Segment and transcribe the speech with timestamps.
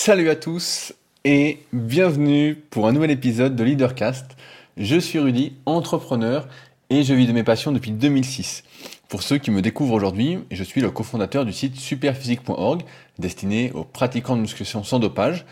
[0.00, 0.92] Salut à tous
[1.24, 4.36] et bienvenue pour un nouvel épisode de Leadercast.
[4.76, 6.46] Je suis Rudy, entrepreneur
[6.88, 8.62] et je vis de mes passions depuis 2006.
[9.08, 12.82] Pour ceux qui me découvrent aujourd'hui, je suis le cofondateur du site superphysique.org
[13.18, 15.44] destiné aux pratiquants de musculation sans dopage,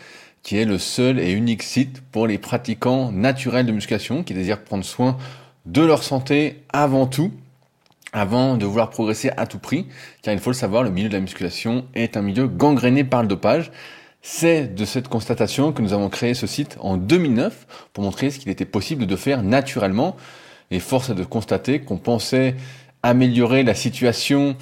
[0.43, 4.63] qui est le seul et unique site pour les pratiquants naturels de musculation qui désirent
[4.63, 5.17] prendre soin
[5.65, 7.33] de leur santé avant tout
[8.13, 9.87] avant de vouloir progresser à tout prix,
[10.21, 13.21] car il faut le savoir, le milieu de la musculation est un milieu gangréné par
[13.21, 13.71] le dopage.
[14.21, 18.39] C'est de cette constatation que nous avons créé ce site en 2009 pour montrer ce
[18.39, 20.15] qu'il était possible de faire naturellement.
[20.69, 22.55] Et force est de constater qu'on pensait
[23.03, 24.57] améliorer la situation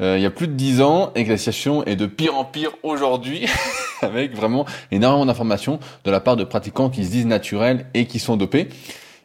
[0.00, 2.34] euh, il y a plus de 10 ans et que la situation est de pire
[2.34, 3.46] en pire aujourd'hui
[4.02, 8.18] avec vraiment énormément d'informations de la part de pratiquants qui se disent naturels et qui
[8.18, 8.68] sont dopés.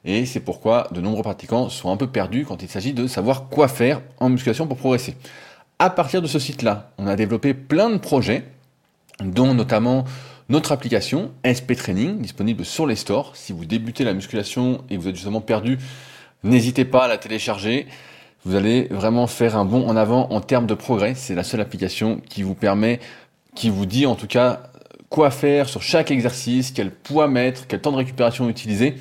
[0.04, 3.48] Et c'est pourquoi de nombreux pratiquants sont un peu perdus quand il s'agit de savoir
[3.50, 5.16] quoi faire en musculation pour progresser.
[5.80, 8.44] À partir de ce site-là, on a développé plein de projets
[9.24, 10.06] dont notamment
[10.50, 13.36] notre application SP Training, disponible sur les stores.
[13.36, 15.80] Si vous débutez la musculation et vous êtes justement perdu,
[16.44, 17.88] n'hésitez pas à la télécharger.
[18.44, 21.16] Vous allez vraiment faire un bond en avant en termes de progrès.
[21.16, 23.00] C'est la seule application qui vous permet,
[23.56, 24.64] qui vous dit en tout cas
[25.10, 28.96] quoi faire sur chaque exercice, quel poids mettre, quel temps de récupération utiliser.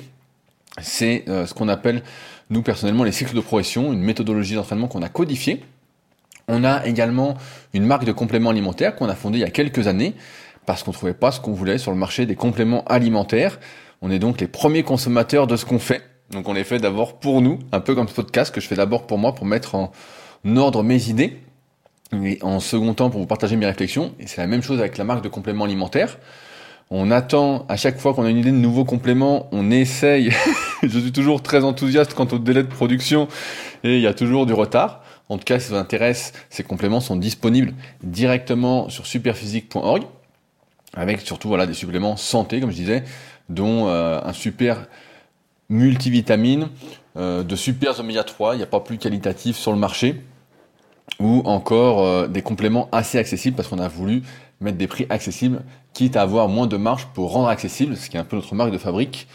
[0.81, 2.01] C'est euh, ce qu'on appelle,
[2.49, 5.63] nous personnellement, les cycles de progression, une méthodologie d'entraînement qu'on a codifiée
[6.47, 7.35] on a également
[7.73, 10.13] une marque de compléments alimentaires qu'on a fondée il y a quelques années
[10.65, 13.59] parce qu'on trouvait pas ce qu'on voulait sur le marché des compléments alimentaires.
[14.01, 16.01] On est donc les premiers consommateurs de ce qu'on fait.
[16.31, 18.75] Donc on les fait d'abord pour nous, un peu comme ce podcast que je fais
[18.75, 19.91] d'abord pour moi pour mettre en
[20.55, 21.39] ordre mes idées
[22.23, 24.13] et en second temps pour vous partager mes réflexions.
[24.19, 26.17] Et c'est la même chose avec la marque de compléments alimentaires.
[26.91, 30.31] On attend à chaque fois qu'on a une idée de nouveaux compléments, on essaye.
[30.83, 33.27] je suis toujours très enthousiaste quant au délai de production
[33.83, 35.01] et il y a toujours du retard.
[35.29, 37.73] En tout cas, si ça vous intéresse, ces compléments sont disponibles
[38.03, 40.03] directement sur superphysique.org
[40.95, 43.03] avec surtout voilà des suppléments santé, comme je disais,
[43.49, 44.87] dont euh, un super
[45.69, 46.69] multivitamine,
[47.17, 50.21] euh, de super oméga 3, il n'y a pas plus qualitatif sur le marché,
[51.19, 54.23] ou encore euh, des compléments assez accessibles parce qu'on a voulu
[54.61, 55.61] mettre des prix accessibles,
[55.93, 58.55] quitte à avoir moins de marge pour rendre accessible, ce qui est un peu notre
[58.55, 59.27] marque de fabrique,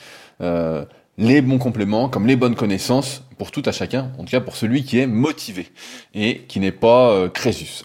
[1.19, 4.55] les bons compléments, comme les bonnes connaissances pour tout à chacun, en tout cas pour
[4.55, 5.69] celui qui est motivé
[6.15, 7.85] et qui n'est pas euh, Crésus.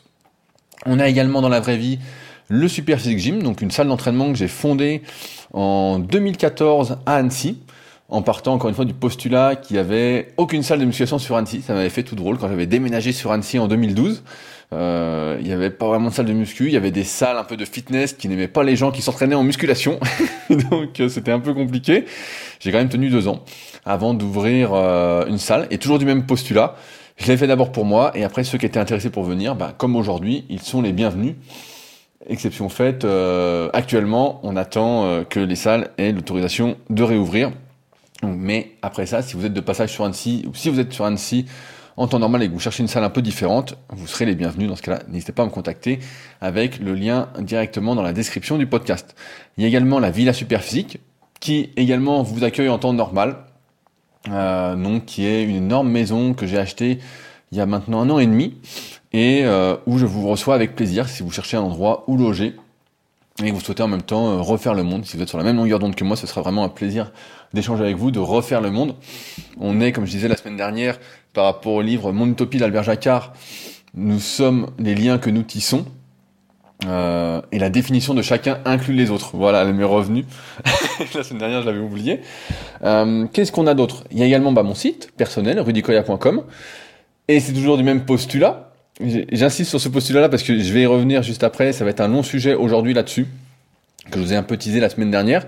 [0.86, 1.98] On a également dans la vraie vie
[2.50, 5.02] le Super Physique Gym, donc une salle d'entraînement que j'ai fondée
[5.54, 7.58] en 2014 à Annecy,
[8.10, 11.38] en partant encore une fois du postulat qu'il n'y avait aucune salle de musculation sur
[11.38, 11.62] Annecy.
[11.62, 14.24] Ça m'avait fait tout drôle quand j'avais déménagé sur Annecy en 2012.
[14.76, 17.38] Euh, il n'y avait pas vraiment de salle de muscu, il y avait des salles
[17.38, 20.00] un peu de fitness qui n'aimaient pas les gens qui s'entraînaient en musculation,
[20.50, 22.06] donc euh, c'était un peu compliqué.
[22.60, 23.44] J'ai quand même tenu deux ans
[23.86, 26.76] avant d'ouvrir euh, une salle, et toujours du même postulat.
[27.18, 29.74] Je l'ai fait d'abord pour moi, et après ceux qui étaient intéressés pour venir, bah,
[29.78, 31.36] comme aujourd'hui, ils sont les bienvenus.
[32.28, 33.06] Exception faite,
[33.72, 37.52] actuellement, on attend que les salles aient l'autorisation de réouvrir.
[38.24, 41.06] Mais après ça, si vous êtes de passage sur Annecy, ou si vous êtes sur
[41.06, 41.46] Annecy
[41.98, 44.36] en temps normal et que vous cherchez une salle un peu différente, vous serez les
[44.36, 45.00] bienvenus dans ce cas-là.
[45.08, 46.00] N'hésitez pas à me contacter
[46.42, 49.16] avec le lien directement dans la description du podcast.
[49.58, 51.00] Il y a également la Villa Superphysique
[51.40, 53.38] qui également vous accueille en temps normal.
[54.30, 56.98] Euh, donc qui est une énorme maison que j'ai achetée
[57.52, 58.58] il y a maintenant un an et demi
[59.14, 62.56] et euh, où je vous reçois avec plaisir si vous cherchez un endroit où loger
[63.44, 65.06] et vous souhaitez en même temps euh, refaire le monde.
[65.06, 67.12] Si vous êtes sur la même longueur d'onde que moi, ce sera vraiment un plaisir
[67.54, 68.96] d'échanger avec vous, de refaire le monde.
[69.60, 70.98] On est, comme je disais la semaine dernière,
[71.36, 73.34] par rapport au livre Mon Utopie d'Albert Jacquard,
[73.94, 75.86] nous sommes les liens que nous tissons.
[76.86, 79.32] Euh, et la définition de chacun inclut les autres.
[79.36, 80.26] Voilà, elle m'est revenue.
[81.14, 82.22] la semaine dernière, je l'avais oublié.
[82.84, 84.06] Euh, Qu'est-ce qu'on a d'autre?
[84.12, 86.44] Il y a également bah, mon site personnel, rudicoya.com.
[87.28, 88.72] Et c'est toujours du même postulat.
[89.00, 91.74] J'insiste sur ce postulat-là parce que je vais y revenir juste après.
[91.74, 93.28] Ça va être un long sujet aujourd'hui là-dessus,
[94.10, 95.46] que je vous ai un peu teasé la semaine dernière.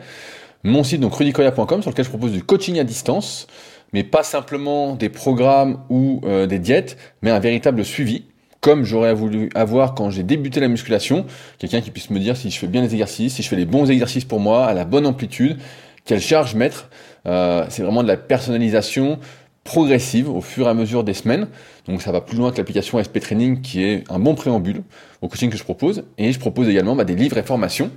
[0.64, 3.48] Mon site, donc rudicoya.com, sur lequel je propose du coaching à distance
[3.94, 8.26] mais pas simplement des programmes ou euh, des diètes, mais un véritable suivi,
[8.62, 11.26] comme j'aurais voulu avoir quand j'ai débuté la musculation,
[11.60, 13.66] quelqu'un qui puisse me dire si je fais bien les exercices, si je fais les
[13.66, 15.58] bons exercices pour moi, à la bonne amplitude,
[16.06, 16.90] quelle charge mettre.
[17.26, 19.20] Euh, c'est vraiment de la personnalisation
[19.64, 21.48] progressive au fur et à mesure des semaines.
[21.88, 24.82] Donc ça va plus loin que l'application SP Training qui est un bon préambule
[25.22, 26.06] au coaching que je propose.
[26.18, 27.92] Et je propose également bah, des livres et formations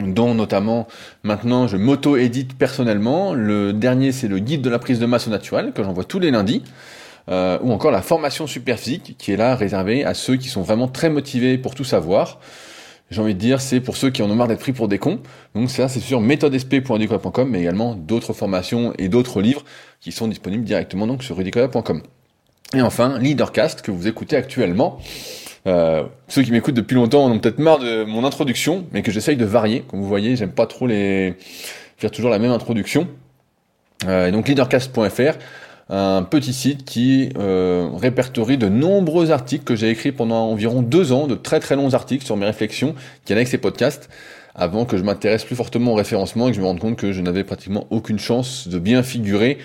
[0.00, 0.86] dont notamment
[1.22, 3.34] maintenant je m'auto-édite personnellement.
[3.34, 6.18] Le dernier c'est le guide de la prise de masse au naturel que j'envoie tous
[6.18, 6.62] les lundis.
[7.28, 10.62] Euh, ou encore la formation super physique qui est là réservée à ceux qui sont
[10.62, 12.38] vraiment très motivés pour tout savoir.
[13.10, 14.98] J'ai envie de dire, c'est pour ceux qui en ont marre d'être pris pour des
[14.98, 15.20] cons.
[15.54, 19.64] Donc ça, c'est sur méthodesp.rudicoya.com, mais également d'autres formations et d'autres livres
[20.00, 22.02] qui sont disponibles directement donc sur rudicoya.com.
[22.74, 24.98] Et enfin, Leadercast que vous écoutez actuellement.
[25.66, 29.36] Euh, ceux qui m'écoutent depuis longtemps ont peut-être marre de mon introduction, mais que j'essaye
[29.36, 29.82] de varier.
[29.88, 31.34] Comme vous voyez, j'aime pas trop les
[31.96, 33.08] faire toujours la même introduction.
[34.06, 35.38] Euh, donc leadercast.fr,
[35.88, 41.12] un petit site qui euh, répertorie de nombreux articles que j'ai écrits pendant environ deux
[41.12, 44.10] ans, de très très longs articles sur mes réflexions qui avec ces podcasts,
[44.54, 47.12] avant que je m'intéresse plus fortement au référencement et que je me rende compte que
[47.12, 49.58] je n'avais pratiquement aucune chance de bien figurer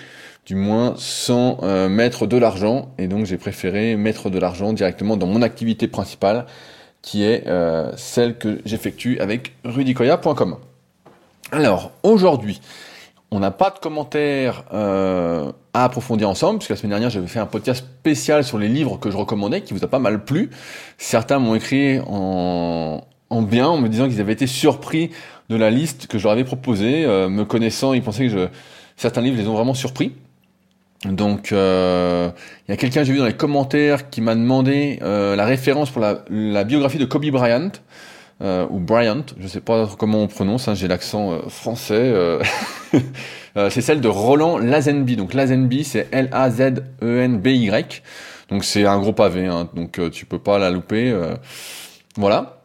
[0.46, 2.92] du moins sans euh, mettre de l'argent.
[2.98, 6.46] Et donc j'ai préféré mettre de l'argent directement dans mon activité principale,
[7.00, 10.56] qui est euh, celle que j'effectue avec rudicoya.com.
[11.52, 12.60] Alors aujourd'hui,
[13.30, 17.38] on n'a pas de commentaires euh, à approfondir ensemble, puisque la semaine dernière j'avais fait
[17.38, 20.50] un podcast spécial sur les livres que je recommandais, qui vous a pas mal plu.
[20.98, 25.10] Certains m'ont écrit en, en bien, en me disant qu'ils avaient été surpris
[25.48, 27.06] de la liste que je leur avais proposée.
[27.06, 28.48] me connaissant, ils pensaient que je,
[28.96, 30.12] certains livres les ont vraiment surpris.
[31.04, 32.30] Donc, euh,
[32.68, 35.90] il y a quelqu'un, j'ai vu dans les commentaires, qui m'a demandé euh, la référence
[35.90, 37.72] pour la, la, biographie de Kobe Bryant,
[38.42, 41.94] euh, ou Bryant, je sais pas comment on prononce, hein, j'ai l'accent euh, français.
[41.94, 42.42] Euh,
[43.70, 45.14] c'est celle de Roland Lazenby.
[45.14, 48.02] Donc Lazenby, c'est L-A-Z-E-N-B-Y.
[48.48, 51.14] Donc c'est un gros pavé, hein, donc tu peux pas la louper.
[52.16, 52.58] voilà.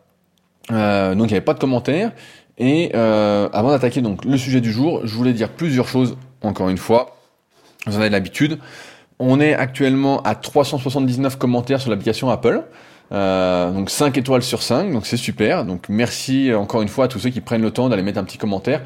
[0.69, 2.11] donc il n'y avait pas de commentaires.
[2.57, 6.77] Et avant d'attaquer donc le sujet du jour, je voulais dire plusieurs choses, encore une
[6.77, 7.16] fois
[7.87, 8.59] vous en avez l'habitude.
[9.19, 12.63] On est actuellement à 379 commentaires sur l'application Apple.
[13.11, 15.65] Euh, donc 5 étoiles sur 5, donc c'est super.
[15.65, 18.23] Donc merci encore une fois à tous ceux qui prennent le temps d'aller mettre un
[18.23, 18.81] petit commentaire.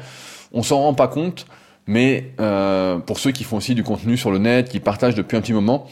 [0.52, 1.46] On s'en rend pas compte,
[1.86, 5.36] mais euh, pour ceux qui font aussi du contenu sur le net, qui partagent depuis
[5.36, 5.86] un petit moment,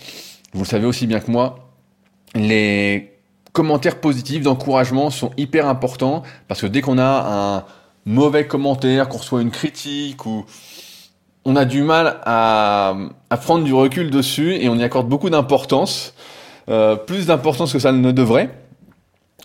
[0.52, 1.70] vous le savez aussi bien que moi,
[2.34, 3.12] les
[3.52, 7.64] commentaires positifs d'encouragement sont hyper importants parce que dès qu'on a un
[8.04, 10.44] mauvais commentaire, qu'on reçoit une critique ou
[11.50, 12.94] on a du mal à,
[13.43, 16.14] prendre du recul dessus et on y accorde beaucoup d'importance,
[16.69, 18.50] euh, plus d'importance que ça ne devrait.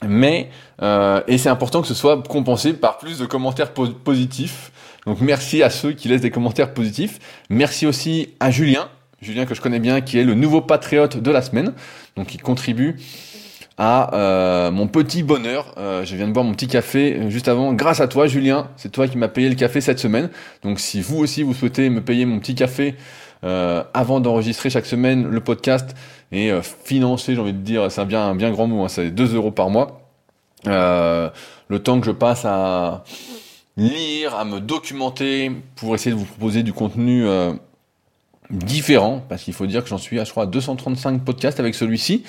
[0.08, 0.52] Mais
[0.84, 4.72] euh, et c'est important que ce soit compensé par plus de commentaires positifs.
[5.08, 7.20] Donc merci à ceux qui laissent des commentaires positifs.
[7.50, 8.88] Merci aussi à Julien,
[9.22, 11.74] Julien que je connais bien, qui est le nouveau patriote de la semaine,
[12.16, 12.98] donc qui contribue
[13.78, 15.74] à euh, mon petit bonheur.
[15.78, 17.74] Euh, je viens de boire mon petit café euh, juste avant.
[17.74, 20.30] Grâce à toi, Julien, c'est toi qui m'as payé le café cette semaine.
[20.64, 22.96] Donc si vous aussi vous souhaitez me payer mon petit café
[23.94, 25.96] avant d'enregistrer chaque semaine le podcast
[26.32, 29.12] et financer, j'ai envie de dire, c'est un bien, un bien grand mot, hein, c'est
[29.12, 30.10] 2 euros par mois.
[30.66, 31.32] le
[31.78, 33.04] temps que je passe à
[33.78, 37.24] lire, à me documenter pour essayer de vous proposer du contenu
[38.50, 42.24] différent, parce qu'il faut dire que j'en suis à, je crois, 235 podcasts avec celui-ci.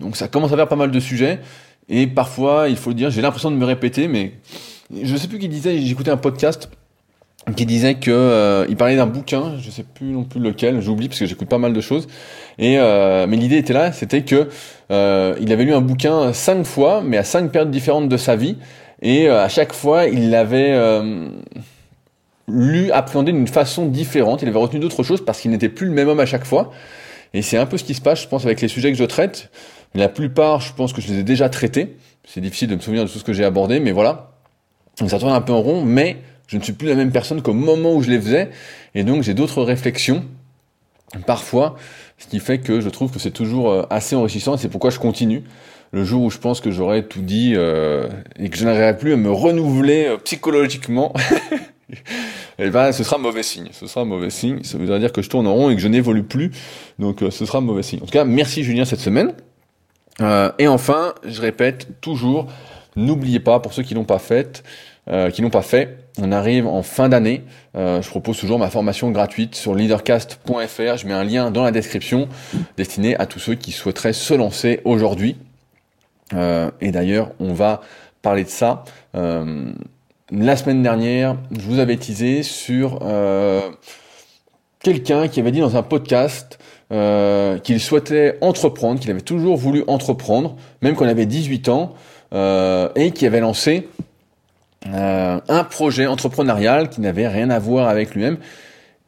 [0.00, 1.40] Donc ça commence à faire pas mal de sujets.
[1.88, 4.34] Et parfois, il faut le dire, j'ai l'impression de me répéter, mais
[5.02, 6.70] je sais plus qui disait, j'écoutais un podcast
[7.56, 11.08] qui disait que euh, il parlait d'un bouquin, je sais plus non plus lequel, j'oublie
[11.08, 12.06] parce que j'écoute pas mal de choses.
[12.58, 14.48] Et euh, mais l'idée était là, c'était que
[14.90, 18.36] euh, il avait lu un bouquin cinq fois, mais à cinq périodes différentes de sa
[18.36, 18.56] vie,
[19.02, 20.72] et à chaque fois il l'avait
[22.52, 24.42] lu, appréhendé d'une façon différente.
[24.42, 26.70] Il avait retenu d'autres choses parce qu'il n'était plus le même homme à chaque fois.
[27.32, 29.04] Et c'est un peu ce qui se passe, je pense, avec les sujets que je
[29.04, 29.50] traite.
[29.94, 31.96] La plupart, je pense que je les ai déjà traités.
[32.24, 34.32] C'est difficile de me souvenir de tout ce que j'ai abordé, mais voilà.
[35.06, 37.52] Ça tourne un peu en rond, mais je ne suis plus la même personne qu'au
[37.52, 38.50] moment où je les faisais.
[38.94, 40.24] Et donc, j'ai d'autres réflexions,
[41.26, 41.76] parfois,
[42.18, 44.56] ce qui fait que je trouve que c'est toujours euh, assez enrichissant.
[44.56, 45.42] Et c'est pourquoi je continue.
[45.92, 48.08] Le jour où je pense que j'aurai tout dit euh,
[48.38, 51.12] et que je n'arriverai plus à me renouveler euh, psychologiquement,
[52.58, 53.68] eh ben, ce sera mauvais signe.
[53.72, 54.62] Ce sera mauvais signe.
[54.62, 56.50] Ça voudrait dire que je tourne en rond et que je n'évolue plus.
[56.98, 58.00] Donc, ce sera mauvais signe.
[58.02, 59.34] En tout cas, merci Julien cette semaine.
[60.20, 62.46] Euh, et enfin, je répète toujours,
[62.96, 64.62] n'oubliez pas, pour ceux qui l'ont pas fait,
[65.08, 67.44] euh, qui n'ont pas fait, on arrive en fin d'année.
[67.76, 70.96] Euh, je propose toujours ma formation gratuite sur leadercast.fr.
[70.96, 72.28] Je mets un lien dans la description
[72.76, 75.36] destiné à tous ceux qui souhaiteraient se lancer aujourd'hui.
[76.80, 77.80] et d'ailleurs, on va
[78.22, 78.84] parler de ça.
[80.32, 83.00] La semaine dernière, je vous avais teasé sur
[84.80, 86.58] quelqu'un qui avait dit dans un podcast
[86.92, 91.94] euh, qu'il souhaitait entreprendre, qu'il avait toujours voulu entreprendre, même il avait 18 ans,
[92.32, 93.88] euh, et qui avait lancé
[94.92, 98.38] euh, un projet entrepreneurial qui n'avait rien à voir avec lui-même.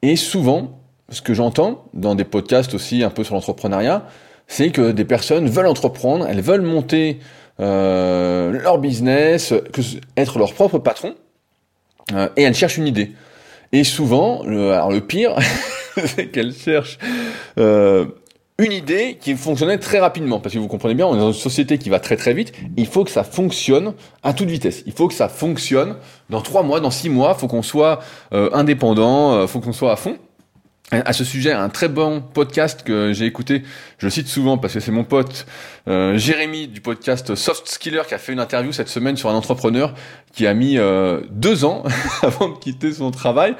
[0.02, 4.07] Et souvent, ce que j'entends dans des podcasts aussi un peu sur l'entrepreneuriat,
[4.47, 7.19] c'est que des personnes veulent entreprendre, elles veulent monter
[7.62, 9.54] leur business,
[10.16, 11.14] être leur propre patron,
[12.37, 13.12] et elles cherchent une idée.
[13.73, 15.35] Et souvent, le, alors le pire,
[16.07, 16.99] c'est qu'elles cherchent
[17.59, 18.04] euh,
[18.59, 20.40] une idée qui fonctionnait très rapidement.
[20.40, 22.52] Parce que vous comprenez bien, on est dans une société qui va très très vite.
[22.76, 24.83] Il faut que ça fonctionne à toute vitesse.
[24.87, 25.97] Il faut que ça fonctionne
[26.28, 27.35] dans trois mois, dans six mois.
[27.37, 28.00] Il faut qu'on soit
[28.35, 30.19] euh, indépendant, il euh, faut qu'on soit à fond.
[30.92, 33.62] À ce sujet, un très bon podcast que j'ai écouté,
[33.96, 35.46] je le cite souvent parce que c'est mon pote
[35.88, 39.34] euh, Jérémy du podcast Soft Skiller qui a fait une interview cette semaine sur un
[39.34, 39.94] entrepreneur
[40.34, 41.84] qui a mis euh, deux ans
[42.22, 43.56] avant de quitter son travail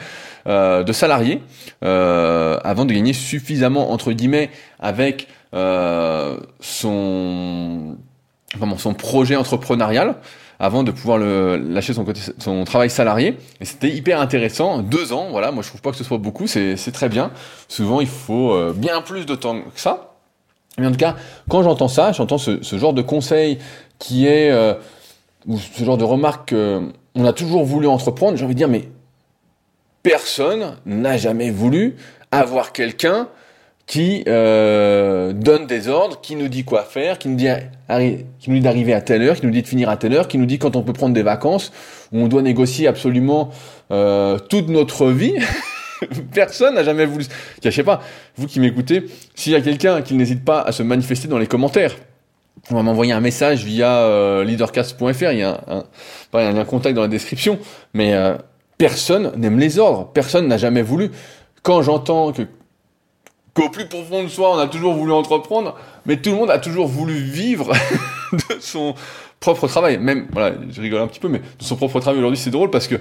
[0.47, 1.41] euh, de salarié,
[1.81, 5.29] avant de gagner suffisamment entre guillemets avec
[6.61, 7.97] son
[8.77, 10.17] son projet entrepreneurial
[10.59, 13.39] avant de pouvoir lâcher son travail salarié.
[13.61, 14.79] Et c'était hyper intéressant.
[14.79, 15.51] Deux ans voilà.
[15.53, 16.47] Moi je trouve pas que ce soit beaucoup.
[16.47, 17.31] C'est très bien.
[17.69, 20.15] Souvent il faut euh, bien plus de temps que ça.
[20.79, 21.17] Mais en tout cas
[21.49, 23.59] quand j'entends ça j'entends ce, genre de conseil
[23.99, 24.75] qui est euh,
[25.47, 28.37] ou ce genre de remarque qu'on a toujours voulu entreprendre.
[28.37, 28.89] J'ai envie de dire mais
[30.03, 31.97] personne n'a jamais voulu
[32.31, 33.29] avoir quelqu'un
[33.87, 37.49] qui euh, donne des ordres, qui nous dit quoi faire, qui nous dit,
[38.61, 40.59] d'arriver à telle heure, qui nous dit de finir à telle heure, qui nous dit
[40.59, 41.73] quand on peut prendre des vacances,
[42.13, 43.51] où on doit négocier absolument
[43.91, 45.35] euh, toute notre vie.
[46.33, 47.27] Personne n'a jamais voulu.
[47.63, 48.01] Je sais pas,
[48.37, 51.47] vous qui m'écoutez, s'il y a quelqu'un qui n'hésite pas à se manifester dans les
[51.47, 51.95] commentaires,
[52.71, 55.85] on va m'envoyer un message via euh, leadercast.fr, il y a un,
[56.33, 57.59] un, lien contact dans la description,
[57.95, 58.15] mais
[58.79, 61.11] personne n'aime les ordres, personne n'a jamais voulu.
[61.63, 62.43] Quand j'entends que
[63.55, 66.59] qu'au plus profond de soi, on a toujours voulu entreprendre, mais tout le monde a
[66.59, 67.73] toujours voulu vivre
[68.33, 68.95] de son
[69.41, 69.99] propre travail.
[69.99, 72.71] Même, voilà, je rigole un petit peu, mais de son propre travail aujourd'hui, c'est drôle
[72.71, 72.97] parce que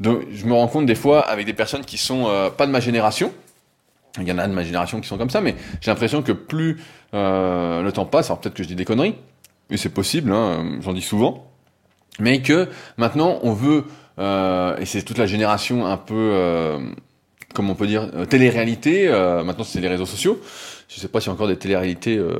[0.00, 2.80] je me rends compte des fois avec des personnes qui sont euh, pas de ma
[2.80, 3.32] génération.
[4.20, 6.32] Il y en a de ma génération qui sont comme ça, mais j'ai l'impression que
[6.32, 6.80] plus
[7.14, 9.16] euh, le temps passe, alors peut-être que je dis des conneries,
[9.70, 11.50] et c'est possible, hein, j'en dis souvent,
[12.20, 13.86] mais que maintenant on veut,
[14.20, 16.78] euh, et c'est toute la génération un peu
[17.54, 19.08] comme on peut dire, euh, télé-réalité.
[19.08, 20.40] Euh, maintenant, c'est les réseaux sociaux.
[20.88, 22.38] Je sais pas s'il y a encore des télé-réalités euh,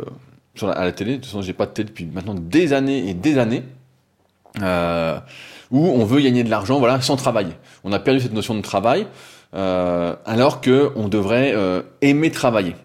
[0.62, 1.12] à la télé.
[1.12, 3.62] De toute façon, j'ai pas de télé depuis maintenant des années et des années.
[5.70, 7.54] Où on veut gagner de l'argent, voilà, sans travailler.
[7.82, 9.08] On a perdu cette notion de travail,
[9.52, 11.54] alors que on devrait
[12.02, 12.76] aimer travailler.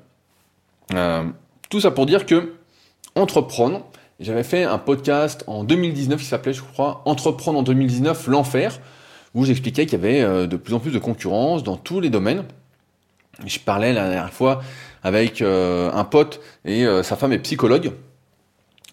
[1.70, 2.54] tout ça pour dire que
[3.14, 3.86] entreprendre.
[4.20, 8.80] J'avais fait un podcast en 2019 qui s'appelait, je crois, Entreprendre en 2019, l'enfer
[9.36, 12.10] où j'expliquais qu'il y avait euh, de plus en plus de concurrence dans tous les
[12.10, 12.44] domaines.
[13.46, 14.62] Je parlais la dernière fois
[15.04, 17.92] avec euh, un pote et euh, sa femme est psychologue.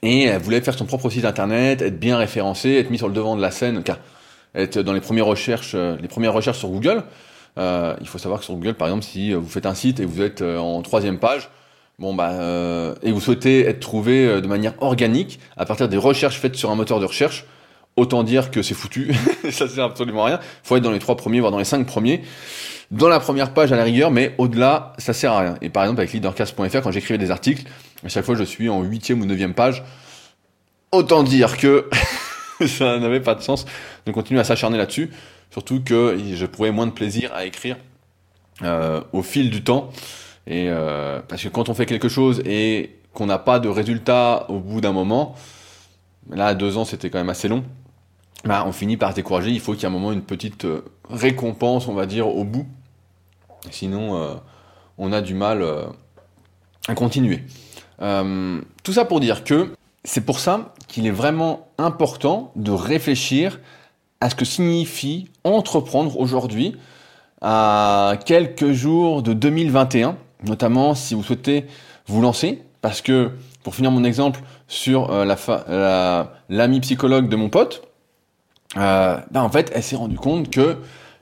[0.02, 3.14] Et elle voulait faire son propre site internet, être bien référencée, être mis sur le
[3.14, 3.82] devant de la scène,
[4.54, 7.02] être dans les premières recherches, les premières recherches sur Google.
[7.56, 10.20] il faut savoir que sur Google, par exemple, si vous faites un site et vous
[10.20, 11.48] êtes en troisième page,
[11.98, 12.34] bon bah
[13.02, 16.76] et vous souhaitez être trouvé de manière organique à partir des recherches faites sur un
[16.76, 17.46] moteur de recherche,
[17.96, 19.14] autant dire que c'est foutu,
[19.50, 20.40] ça sert absolument à rien.
[20.62, 22.22] Faut être dans les trois premiers, voire dans les cinq premiers,
[22.90, 25.54] dans la première page à la rigueur, mais au-delà, ça sert à rien.
[25.62, 27.64] Et par exemple, avec leadercast.fr, quand j'écrivais des articles,
[28.04, 29.82] à chaque fois, je suis en huitième ou neuvième page.
[30.92, 31.88] Autant dire que
[32.66, 33.66] ça n'avait pas de sens
[34.04, 35.10] de continuer à s'acharner là-dessus,
[35.50, 37.76] surtout que je trouvais moins de plaisir à écrire
[38.62, 39.90] euh, au fil du temps.
[40.46, 44.46] Et euh, parce que quand on fait quelque chose et qu'on n'a pas de résultat
[44.48, 45.34] au bout d'un moment,
[46.30, 47.64] là, deux ans, c'était quand même assez long
[48.46, 49.50] bah, on finit par décourager.
[49.50, 52.44] Il faut qu'il y ait un moment une petite euh, récompense, on va dire, au
[52.44, 52.66] bout.
[53.70, 54.34] Sinon, euh,
[54.98, 55.84] on a du mal euh,
[56.88, 57.42] à continuer.
[57.98, 59.72] tout ça pour dire que
[60.04, 63.58] c'est pour ça qu'il est vraiment important de réfléchir
[64.20, 66.76] à ce que signifie entreprendre aujourd'hui
[67.42, 71.66] à quelques jours de 2021, notamment si vous souhaitez
[72.06, 73.32] vous lancer, parce que
[73.64, 75.10] pour finir mon exemple sur
[76.48, 77.82] l'ami psychologue de mon pote,
[78.76, 80.76] euh, ben en fait, elle s'est rendue compte que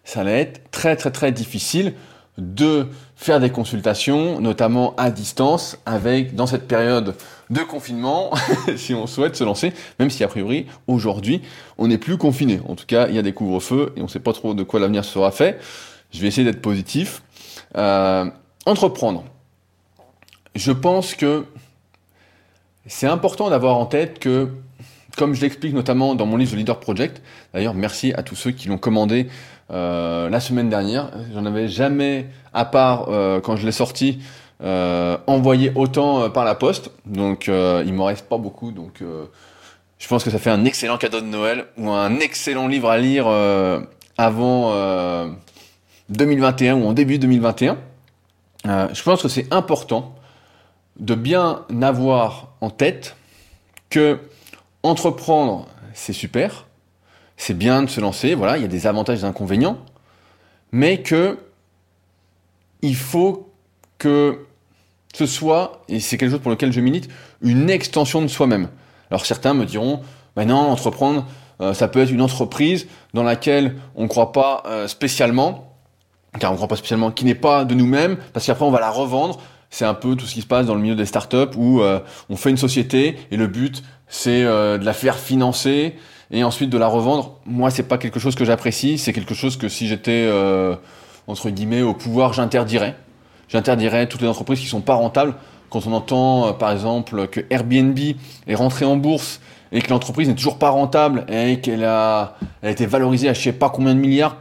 [0.04, 1.94] ça allait être très très très difficile
[2.36, 7.14] de faire des consultations, notamment à distance, avec dans cette période
[7.50, 8.30] de confinement,
[8.76, 11.42] si on souhaite se lancer, même si a priori aujourd'hui
[11.78, 12.60] on n'est plus confiné.
[12.68, 14.62] En tout cas, il y a des couvre-feux et on ne sait pas trop de
[14.62, 15.60] quoi l'avenir sera fait.
[16.12, 17.22] Je vais essayer d'être positif.
[17.76, 18.28] Euh,
[18.66, 19.24] entreprendre.
[20.54, 21.44] Je pense que
[22.86, 24.50] c'est important d'avoir en tête que
[25.16, 28.50] comme je l'explique notamment dans mon livre The Leader Project, d'ailleurs merci à tous ceux
[28.50, 29.28] qui l'ont commandé
[29.70, 34.20] euh, la semaine dernière, j'en avais jamais, à part euh, quand je l'ai sorti,
[34.62, 39.02] euh, envoyé autant par la poste, donc il m'en reste pas beaucoup, donc
[39.98, 42.98] je pense que ça fait un excellent cadeau de Noël ou un excellent livre à
[42.98, 43.26] lire
[44.18, 44.72] avant
[46.10, 47.78] 2021 ou en début 2021.
[48.64, 50.14] je pense que c'est important
[51.00, 53.16] de bien avoir en tête
[53.90, 54.18] que
[54.84, 56.66] entreprendre, c'est super,
[57.36, 59.78] c'est bien de se lancer, voilà, il y a des avantages et des inconvénients,
[60.70, 61.38] mais que
[62.82, 63.52] il faut
[63.98, 64.46] que
[65.14, 67.08] ce soit, et c'est quelque chose pour lequel je milite,
[67.40, 68.68] une extension de soi-même.
[69.10, 70.00] Alors certains me diront,
[70.36, 71.26] ben non, entreprendre,
[71.60, 75.72] euh, ça peut être une entreprise dans laquelle on ne croit pas euh, spécialement.
[76.40, 78.90] car on croit pas spécialement, qui n'est pas de nous-mêmes, parce qu'après on va la
[78.90, 79.40] revendre.
[79.70, 81.98] C'est un peu tout ce qui se passe dans le milieu des startups où euh,
[82.28, 83.82] on fait une société et le but
[84.14, 85.94] c'est euh, de la faire financer
[86.30, 87.40] et ensuite de la revendre.
[87.46, 88.96] Moi, c'est pas quelque chose que j'apprécie.
[88.96, 90.76] C'est quelque chose que si j'étais euh,
[91.26, 92.94] entre guillemets au pouvoir, j'interdirais.
[93.48, 95.34] J'interdirais toutes les entreprises qui sont pas rentables.
[95.68, 97.98] Quand on entend par exemple que Airbnb
[98.46, 99.40] est rentré en bourse
[99.72, 103.34] et que l'entreprise n'est toujours pas rentable et qu'elle a, elle a été valorisée à
[103.34, 104.36] je sais pas combien de milliards,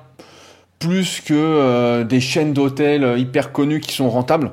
[0.77, 4.51] plus que des chaînes d'hôtels hyper connues qui sont rentables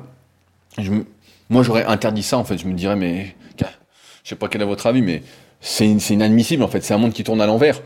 [1.49, 2.57] moi, j'aurais interdit ça, en fait.
[2.57, 3.35] Je me dirais, mais
[4.23, 5.23] je sais pas quel est votre avis, mais
[5.59, 6.81] c'est inadmissible, en fait.
[6.81, 7.81] C'est un monde qui tourne à l'envers.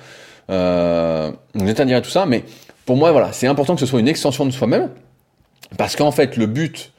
[0.49, 2.43] Euh, on interdirait tout ça, mais
[2.85, 4.89] pour moi, voilà, c'est important que ce soit une extension de soi-même,
[5.77, 6.91] parce qu'en fait, le but,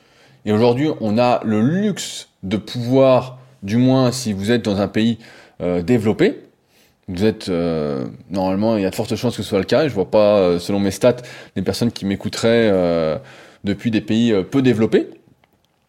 [0.44, 4.88] et aujourd'hui, on a le luxe de pouvoir, du moins si vous êtes dans un
[4.88, 5.18] pays
[5.60, 6.40] euh, développé,
[7.08, 9.86] vous êtes euh, normalement, il y a de fortes chances que ce soit le cas.
[9.86, 11.16] Je vois pas, euh, selon mes stats,
[11.54, 13.16] des personnes qui m'écouteraient euh,
[13.62, 15.08] depuis des pays peu développés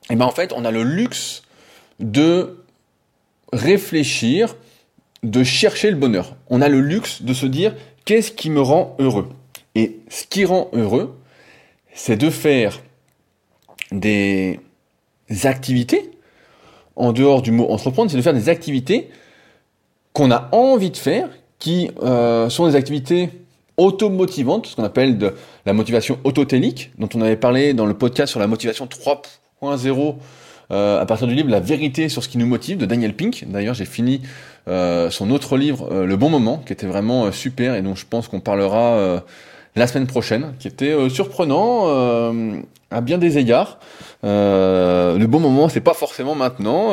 [0.09, 1.41] et ben en fait, on a le luxe
[1.99, 2.57] de
[3.53, 4.55] réfléchir,
[5.23, 6.35] de chercher le bonheur.
[6.49, 7.75] On a le luxe de se dire
[8.05, 9.29] qu'est-ce qui me rend heureux?
[9.75, 11.17] Et ce qui rend heureux,
[11.93, 12.81] c'est de faire
[13.91, 14.59] des
[15.43, 16.11] activités,
[16.95, 19.09] en dehors du mot entreprendre, c'est de faire des activités
[20.13, 23.29] qu'on a envie de faire, qui euh, sont des activités
[23.77, 25.33] automotivantes, ce qu'on appelle
[25.65, 29.21] la motivation autotélique, dont on avait parlé dans le podcast sur la motivation 3
[29.77, 30.13] 0 euh,
[30.69, 33.45] à partir du livre La vérité sur ce qui nous motive de Daniel Pink.
[33.47, 34.21] D'ailleurs, j'ai fini
[34.67, 38.05] euh, son autre livre, euh, Le bon moment, qui était vraiment super et dont je
[38.09, 39.21] pense qu'on parlera
[39.75, 41.87] la semaine prochaine, qui était surprenant
[42.89, 43.79] à bien des égards.
[44.23, 46.91] le bon moment, c'est pas forcément maintenant,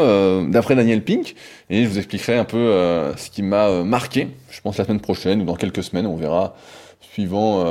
[0.49, 1.35] d'après Daniel Pink,
[1.71, 4.29] et je vous expliquerai un peu ce qui m'a marqué.
[4.51, 6.55] Je pense la semaine prochaine ou dans quelques semaines, on verra,
[7.01, 7.65] suivant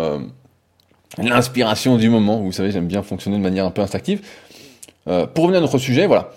[1.17, 2.41] l'inspiration du moment.
[2.41, 4.21] Vous savez, j'aime bien fonctionner de manière un peu instinctive.
[5.07, 6.31] Euh, pour revenir à notre sujet, voilà.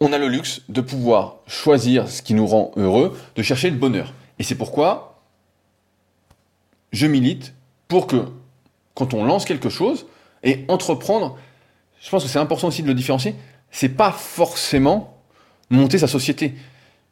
[0.00, 3.76] On a le luxe de pouvoir choisir ce qui nous rend heureux, de chercher le
[3.76, 4.12] bonheur.
[4.38, 5.20] Et c'est pourquoi
[6.92, 7.54] je milite
[7.88, 8.24] pour que,
[8.94, 10.06] quand on lance quelque chose,
[10.42, 11.36] et entreprendre,
[12.00, 13.34] je pense que c'est important aussi de le différencier,
[13.70, 15.18] c'est pas forcément
[15.70, 16.54] monter sa société.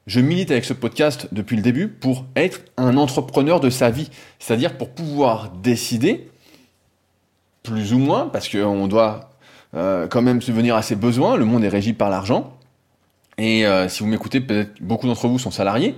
[0.06, 4.10] Je milite avec ce podcast depuis le début pour être un entrepreneur de sa vie,
[4.38, 6.30] c'est-à-dire pour pouvoir décider,
[7.62, 9.30] plus ou moins, parce qu'on doit
[9.74, 11.36] euh, quand même subvenir à ses besoins.
[11.36, 12.56] Le monde est régi par l'argent.
[13.38, 15.96] Et euh, si vous m'écoutez, peut-être beaucoup d'entre vous sont salariés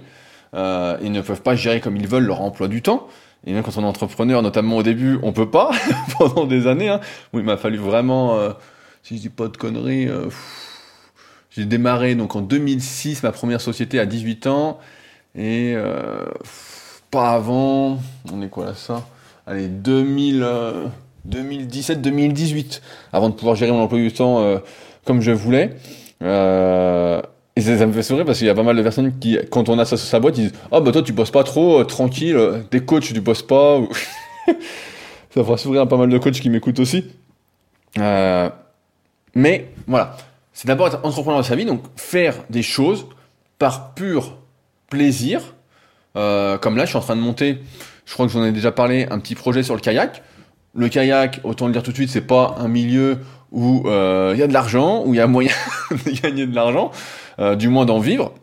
[0.55, 3.09] euh, et ne peuvent pas gérer comme ils veulent leur emploi du temps.
[3.47, 5.71] Et même quand on est entrepreneur, notamment au début, on peut pas
[6.19, 6.89] pendant des années.
[6.89, 7.01] Hein.
[7.33, 8.51] Oui, il m'a fallu vraiment, euh,
[9.03, 10.09] si je dis pas de conneries,
[11.51, 14.79] j'ai démarré donc en 2006 ma première société à 18 ans
[15.37, 15.77] et
[17.11, 18.01] pas avant.
[18.33, 19.07] On est quoi là ça?
[19.47, 20.45] Allez 2000.
[21.31, 22.81] 2017-2018,
[23.12, 24.59] avant de pouvoir gérer mon emploi du temps euh,
[25.05, 25.77] comme je voulais.
[26.23, 27.21] Euh,
[27.57, 29.69] et ça, me fait sourire parce qu'il y a pas mal de personnes qui, quand
[29.69, 31.45] on a ça sur sa boîte, ils disent Ah, oh, bah toi, tu bosses pas
[31.45, 32.39] trop, euh, tranquille,
[32.71, 33.81] des coachs, tu bosses pas.
[34.47, 37.05] ça fera sourire pas mal de coachs qui m'écoutent aussi.
[39.35, 40.17] mais voilà,
[40.53, 43.07] c'est d'abord être entrepreneur de sa vie, donc faire des choses
[43.59, 44.37] par pur
[44.91, 45.55] plaisir.
[46.15, 47.59] comme là, je suis en train de monter,
[48.05, 50.23] je crois que j'en ai déjà parlé, un petit projet sur le kayak.
[50.77, 53.19] Le kayak, autant le dire tout de suite, c'est pas un milieu
[53.51, 55.53] où euh, il y a de l'argent, où il y a moyen
[55.91, 56.91] de gagner de l'argent,
[57.39, 58.35] euh, du moins d'en vivre.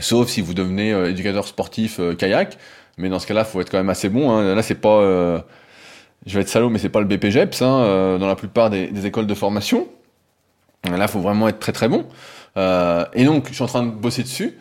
[0.00, 2.56] Sauf si vous devenez euh, éducateur sportif kayak,
[2.96, 4.30] mais dans ce cas-là, faut être quand même assez bon.
[4.30, 4.54] Hein.
[4.54, 5.44] Là, c'est pas,
[6.24, 9.26] je vais être salaud, mais c'est pas le BPGEPS hein, dans la plupart des, écoles
[9.26, 9.86] de formation.
[10.90, 12.06] Là, faut vraiment être très très bon.
[12.56, 14.56] et donc, je suis en train de bosser dessus.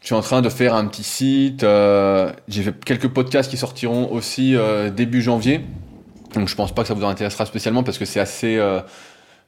[0.00, 1.60] Je suis en train de faire un petit site.
[2.48, 4.56] J'ai fait quelques podcasts qui sortiront aussi
[4.94, 5.62] début janvier
[6.34, 8.80] donc je pense pas que ça vous intéressera spécialement parce que c'est assez euh,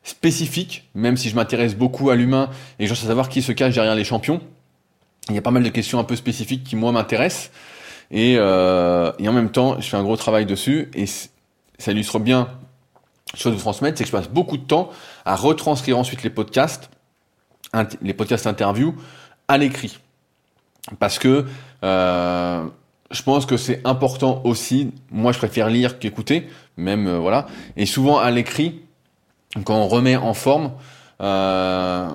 [0.03, 3.75] spécifique, même si je m'intéresse beaucoup à l'humain et je veux savoir qui se cache
[3.75, 4.41] derrière les champions.
[5.29, 7.51] Il y a pas mal de questions un peu spécifiques qui moi m'intéressent
[8.11, 12.49] et, euh, en même temps je fais un gros travail dessus et ça illustre bien
[13.35, 14.91] chose de transmettre, c'est que je passe beaucoup de temps
[15.25, 16.91] à retranscrire ensuite les podcasts,
[18.03, 18.95] les podcasts interviews
[19.47, 20.01] à l'écrit.
[20.99, 21.47] Parce que
[21.85, 22.65] euh,
[23.11, 24.93] je pense que c'est important aussi.
[25.11, 27.47] Moi, je préfère lire qu'écouter, même euh, voilà.
[27.77, 28.81] Et souvent à l'écrit,
[29.65, 30.73] quand on remet en forme,
[31.21, 32.09] euh,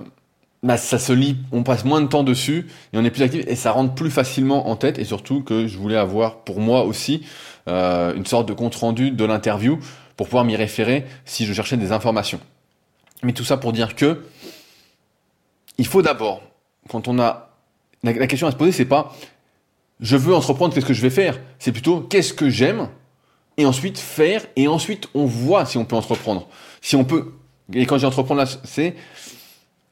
[0.64, 3.44] bah, ça se lit, on passe moins de temps dessus et on est plus actif
[3.48, 4.98] et ça rentre plus facilement en tête.
[4.98, 7.26] Et surtout que je voulais avoir pour moi aussi
[7.68, 9.80] euh, une sorte de compte rendu de l'interview
[10.18, 12.40] pour pouvoir m'y référer si je cherchais des informations.
[13.22, 14.24] Mais tout ça pour dire que
[15.78, 16.42] il faut d'abord,
[16.90, 17.50] quand on a
[18.04, 19.16] la, question à se poser, c'est pas
[20.00, 21.40] je veux entreprendre, qu'est-ce que je vais faire?
[21.58, 22.90] C'est plutôt qu'est-ce que j'aime?
[23.58, 26.48] Et ensuite faire, et ensuite on voit si on peut entreprendre.
[26.82, 27.34] Si on peut,
[27.74, 28.96] et quand j'ai entreprendre là, c'est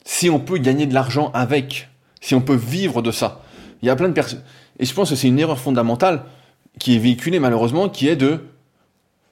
[0.04, 1.88] si on peut gagner de l'argent avec,
[2.20, 3.42] si on peut vivre de ça.
[3.82, 4.42] Il y a plein de personnes,
[4.78, 6.24] et je pense que c'est une erreur fondamentale
[6.78, 8.40] qui est véhiculée malheureusement, qui est de,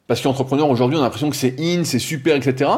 [0.06, 2.70] parce qu'entrepreneur aujourd'hui on a l'impression que c'est in, c'est super, etc.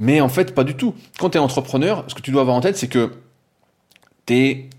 [0.00, 0.94] Mais en fait, pas du tout.
[1.18, 3.12] Quand tu es entrepreneur, ce que tu dois avoir en tête, c'est que
[4.24, 4.70] tu es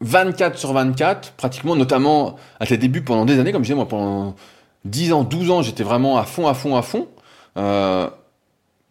[0.00, 3.86] 24 sur 24, pratiquement, notamment à tes débuts pendant des années, comme je disais, moi,
[3.86, 4.34] pendant
[4.84, 7.08] 10 ans, 12 ans, j'étais vraiment à fond, à fond, à fond.
[7.56, 8.08] Euh,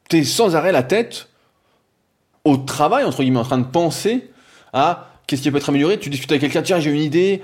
[0.10, 1.30] tu es sans arrêt la tête
[2.46, 4.30] au travail, entre guillemets, en train de penser
[4.74, 6.00] à qu'est-ce qui peut être amélioré.
[6.00, 7.42] Tu discutes avec quelqu'un, tiens, j'ai une idée.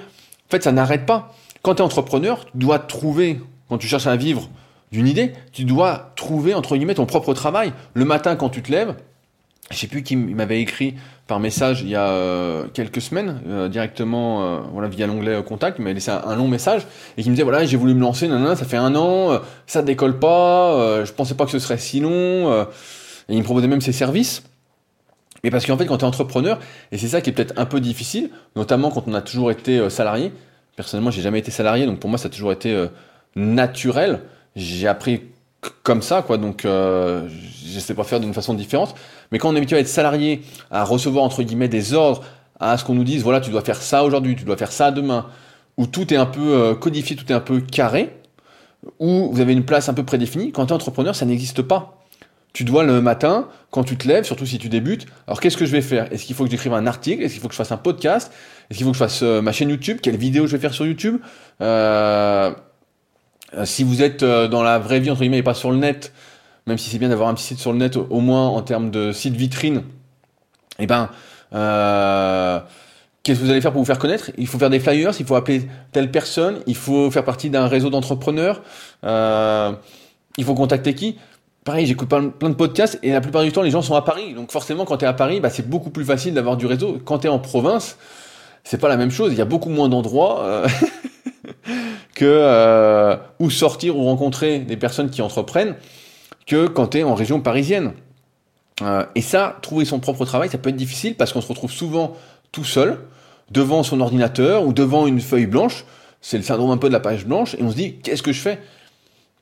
[0.47, 1.34] En fait, ça n'arrête pas.
[1.62, 4.49] Quand tu es entrepreneur, tu dois trouver, quand tu cherches à vivre
[4.91, 7.73] d'une idée, tu dois trouver, entre guillemets, ton propre travail.
[7.93, 8.95] Le matin, quand tu te lèves,
[9.71, 10.95] je sais plus qui m'avait écrit
[11.28, 15.80] par message il y a euh, quelques semaines, euh, directement euh, voilà, via l'onglet contact,
[15.80, 16.86] il m'avait laissé un, long message
[17.17, 19.82] et qui me disait voilà j'ai voulu me lancer, nanana, ça fait un an, ça
[19.82, 23.82] décolle pas, je pensais pas que ce serait si long, et il me proposait même
[23.82, 24.43] ses services.
[25.43, 26.60] Mais parce qu'en fait quand tu es entrepreneur,
[26.91, 29.89] et c'est ça qui est peut-être un peu difficile, notamment quand on a toujours été
[29.89, 30.32] salarié,
[30.75, 32.88] personnellement j'ai jamais été salarié, donc pour moi ça a toujours été
[33.36, 34.21] naturel,
[34.56, 35.21] j'ai appris
[35.82, 36.38] comme ça, quoi.
[36.38, 38.95] Donc, je sais pas faire d'une façon différente.
[39.31, 42.23] Mais quand on est habitué à être salarié, à recevoir entre guillemets des ordres,
[42.59, 44.91] à ce qu'on nous dise, voilà, tu dois faire ça aujourd'hui, tu dois faire ça
[44.91, 45.27] demain,
[45.77, 48.15] où tout est un peu euh, codifié, tout est un peu carré,
[48.99, 50.51] où vous avez une place un peu prédéfinie.
[50.51, 52.01] Quand tu es entrepreneur, ça n'existe pas.
[52.53, 55.65] Tu dois le matin, quand tu te lèves, surtout si tu débutes, alors qu'est-ce que
[55.65, 56.11] je vais faire?
[56.13, 57.21] Est-ce qu'il faut que j'écrive un article?
[57.21, 58.31] Est-ce qu'il faut que je fasse un podcast?
[58.69, 59.97] Est-ce qu'il faut que je fasse euh, ma chaîne YouTube?
[60.01, 61.17] Quelle vidéo je vais faire sur YouTube?
[61.59, 62.53] Euh,
[63.65, 66.13] si vous êtes dans la vraie vie, entre guillemets, et pas sur le net,
[66.67, 68.89] même si c'est bien d'avoir un petit site sur le net, au moins en termes
[68.89, 69.84] de site vitrine,
[70.80, 71.10] eh ben,
[71.54, 72.60] euh,
[73.23, 74.32] qu'est-ce que vous allez faire pour vous faire connaître?
[74.38, 77.67] Il faut faire des flyers, il faut appeler telle personne, il faut faire partie d'un
[77.67, 78.62] réseau d'entrepreneurs,
[79.04, 79.73] euh,
[80.38, 81.17] il faut contacter qui?
[81.63, 84.34] Pareil, j'écoute plein de podcasts et la plupart du temps, les gens sont à Paris.
[84.34, 86.99] Donc forcément, quand tu es à Paris, bah, c'est beaucoup plus facile d'avoir du réseau.
[87.04, 87.97] Quand tu es en province,
[88.63, 89.32] c'est pas la même chose.
[89.32, 90.43] Il y a beaucoup moins d'endroits.
[90.43, 90.67] Euh,
[92.15, 95.75] que ou sortir ou rencontrer des personnes qui entreprennent
[96.45, 97.93] que quand tu es en région parisienne.
[98.81, 101.71] Euh, et ça, trouver son propre travail, ça peut être difficile parce qu'on se retrouve
[101.71, 102.15] souvent
[102.51, 102.99] tout seul
[103.51, 105.86] devant son ordinateur ou devant une feuille blanche.
[106.21, 108.34] C'est le syndrome un peu de la page blanche et on se dit qu'est-ce que
[108.34, 108.60] je fais?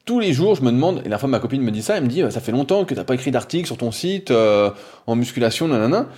[0.06, 2.04] Tous les jours, je me demande, et la fois ma copine me dit ça, elle
[2.04, 4.70] me dit, ça fait longtemps que t'as pas écrit d'article sur ton site, euh,
[5.08, 6.10] en musculation, nanana.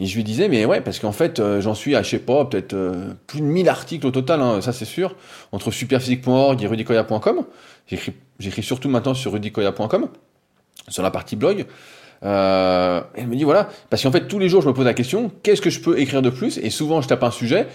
[0.00, 2.18] Et je lui disais, mais ouais, parce qu'en fait, euh, j'en suis à, je sais
[2.18, 5.14] pas, peut-être euh, plus de 1000 articles au total, hein, ça c'est sûr,
[5.52, 7.44] entre superphysique.org et rudicoya.com.
[7.86, 10.08] J'écris, surtout maintenant sur rudicoya.com,
[10.90, 11.66] sur la partie blog.
[12.22, 14.94] Euh, elle me dit, voilà, parce qu'en fait, tous les jours, je me pose la
[14.94, 16.58] question, qu'est-ce que je peux écrire de plus?
[16.58, 17.66] Et souvent, je tape un sujet,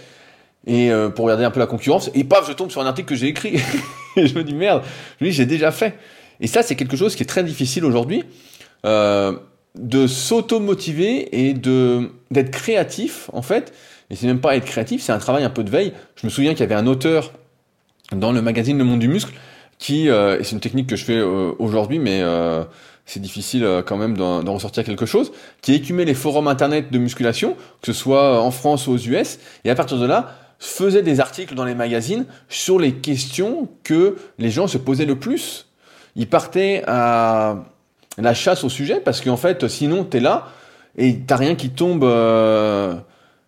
[0.67, 3.09] et euh, pour regarder un peu la concurrence, et paf, je tombe sur un article
[3.09, 3.59] que j'ai écrit.
[4.15, 4.83] et je me dis, merde,
[5.19, 5.97] je me dis, j'ai déjà fait.
[6.39, 8.23] Et ça, c'est quelque chose qui est très difficile aujourd'hui.
[8.85, 9.33] Euh,
[9.75, 13.73] de s'auto-motiver et de d'être créatif en fait.
[14.09, 15.91] Et c'est même pas être créatif, c'est un travail un peu de veille.
[16.15, 17.33] Je me souviens qu'il y avait un auteur
[18.15, 19.33] dans le magazine Le Monde du Muscle
[19.79, 22.23] qui, et c'est une technique que je fais aujourd'hui, mais
[23.05, 27.55] c'est difficile quand même d'en ressortir quelque chose, qui écumait les forums internet de musculation,
[27.81, 31.19] que ce soit en France ou aux US, et à partir de là, faisait des
[31.19, 35.67] articles dans les magazines sur les questions que les gens se posaient le plus.
[36.15, 37.65] Il partait à
[38.17, 40.47] la chasse au sujet parce qu'en fait, sinon, t'es là
[40.97, 42.95] et t'as rien qui tombe, euh,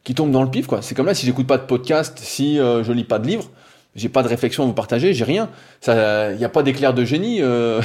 [0.03, 0.81] qui tombe dans le pif, quoi.
[0.81, 3.49] C'est comme là, si j'écoute pas de podcast, si euh, je lis pas de livre,
[3.97, 5.49] j'ai pas de réflexion à vous partager, j'ai rien.
[5.81, 7.81] Ça, y a pas d'éclair de génie, euh,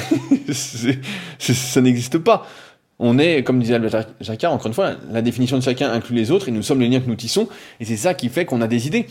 [0.53, 2.47] ça n'existe pas.
[2.99, 6.31] On est, comme disait Albert Jacquard, encore une fois, la définition de chacun inclut les
[6.31, 7.49] autres et nous sommes les liens que nous tissons
[7.81, 9.07] et c'est ça qui fait qu'on a des idées.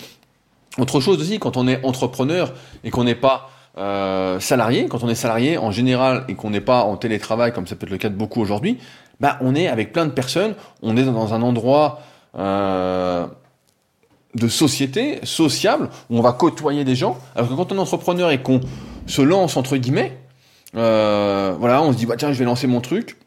[0.78, 2.54] Autre chose aussi, quand on est entrepreneur
[2.86, 6.62] et qu'on n'est pas euh, salarié, quand on est salarié en général et qu'on n'est
[6.62, 8.78] pas en télétravail comme ça peut être le cas de beaucoup aujourd'hui,
[9.20, 12.02] bah on est avec plein de personnes, on est dans un endroit
[12.38, 13.28] euh,
[14.36, 18.32] de société, sociable, où on va côtoyer des gens, alors que quand on est entrepreneur
[18.32, 18.62] et qu'on
[19.08, 20.18] se lance entre guillemets,
[20.76, 23.18] euh, voilà, on se dit bah tiens je vais lancer mon truc.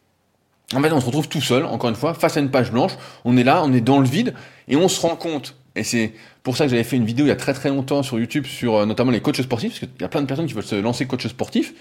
[0.75, 2.93] En fait, on se retrouve tout seul, encore une fois, face à une page blanche.
[3.25, 4.35] On est là, on est dans le vide,
[4.67, 6.13] et on se rend compte et c'est
[6.43, 8.47] pour ça que j'avais fait une vidéo il y a très très longtemps sur YouTube
[8.47, 10.63] sur euh, notamment les coachs sportifs, parce qu'il y a plein de personnes qui veulent
[10.63, 11.75] se lancer coach sportif,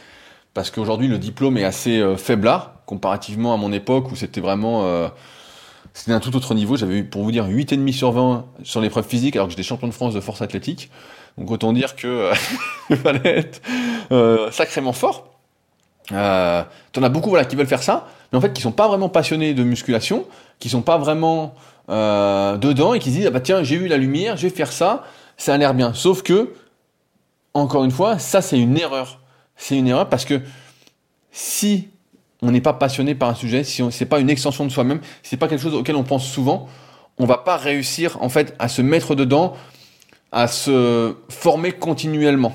[0.53, 5.09] parce qu'aujourd'hui le diplôme est assez euh, faiblard, comparativement à mon époque où c'était vraiment...
[5.93, 8.82] Euh, c'était un tout autre niveau, j'avais eu, pour vous dire, 8,5 sur 20 sur
[8.82, 10.89] l'épreuve physique, alors que j'étais champion de France de force athlétique.
[11.38, 12.32] Donc autant dire que
[12.89, 15.34] il fallait être sacrément fort.
[16.12, 18.88] Euh, T'en as beaucoup voilà, qui veulent faire ça, mais en fait qui sont pas
[18.88, 20.25] vraiment passionnés de musculation,
[20.60, 21.56] qui sont pas vraiment
[21.89, 24.53] euh, dedans et qui se disent ah bah tiens j'ai vu la lumière, je vais
[24.53, 25.03] faire ça,
[25.38, 25.93] ça a l'air bien.
[25.93, 26.53] Sauf que
[27.53, 29.19] encore une fois, ça c'est une erreur.
[29.56, 30.41] c'est une erreur parce que
[31.32, 31.89] si
[32.43, 35.29] on n'est pas passionné par un sujet, si c'est pas une extension de soi-même, si
[35.29, 36.67] c'est pas quelque chose auquel on pense souvent,
[37.17, 39.53] on va pas réussir en fait à se mettre dedans,
[40.34, 42.53] à se former continuellement.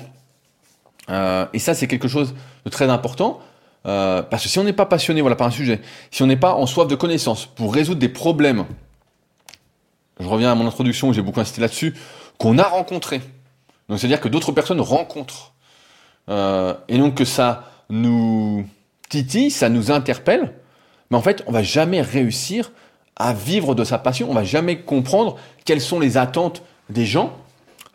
[1.09, 3.39] Euh, et ça, c'est quelque chose de très important.
[3.87, 6.35] Euh, parce que si on n'est pas passionné voilà, par un sujet, si on n'est
[6.35, 8.65] pas en soif de connaissances pour résoudre des problèmes,
[10.19, 11.95] je reviens à mon introduction j'ai beaucoup insisté là-dessus,
[12.37, 13.21] qu'on a rencontré.
[13.87, 15.53] Donc c'est-à-dire que d'autres personnes rencontrent.
[16.29, 18.67] Euh, et donc que ça nous
[19.09, 20.53] titille, ça nous interpelle,
[21.11, 22.71] mais en fait, on va jamais réussir
[23.15, 27.35] à vivre de sa passion, on va jamais comprendre quelles sont les attentes des gens.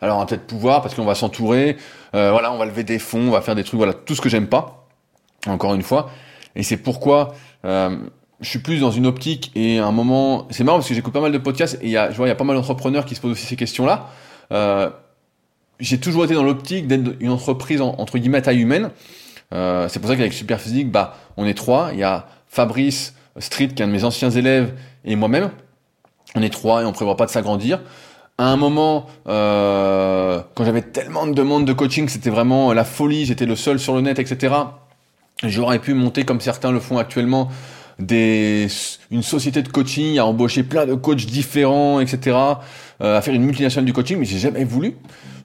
[0.01, 1.77] Alors on va peut-être pouvoir parce qu'on va s'entourer,
[2.13, 4.21] euh, voilà, on va lever des fonds, on va faire des trucs, voilà, tout ce
[4.21, 4.87] que j'aime pas,
[5.47, 6.11] encore une fois.
[6.55, 7.33] Et c'est pourquoi
[7.65, 7.97] euh,
[8.41, 11.21] je suis plus dans une optique et un moment, c'est marrant parce que j'écoute pas
[11.21, 13.15] mal de podcasts et y a, je vois, il y a pas mal d'entrepreneurs qui
[13.15, 14.09] se posent aussi ces questions-là.
[14.51, 14.89] Euh,
[15.79, 18.91] j'ai toujours été dans l'optique d'être une entreprise entre guillemets à taille humaine.
[19.53, 21.89] Euh, c'est pour ça qu'avec Superphysique, bah, on est trois.
[21.93, 25.51] Il y a Fabrice Street, qui est un de mes anciens élèves, et moi-même.
[26.35, 27.81] On est trois et on prévoit pas de s'agrandir.
[28.37, 33.25] À un moment, euh, quand j'avais tellement de demandes de coaching, c'était vraiment la folie.
[33.25, 34.53] J'étais le seul sur le net, etc.
[35.43, 37.49] J'aurais pu monter comme certains le font actuellement
[37.99, 38.67] des,
[39.11, 42.37] une société de coaching, à embaucher plein de coachs différents, etc.,
[42.99, 44.95] à faire une multinationale du coaching, mais j'ai jamais voulu.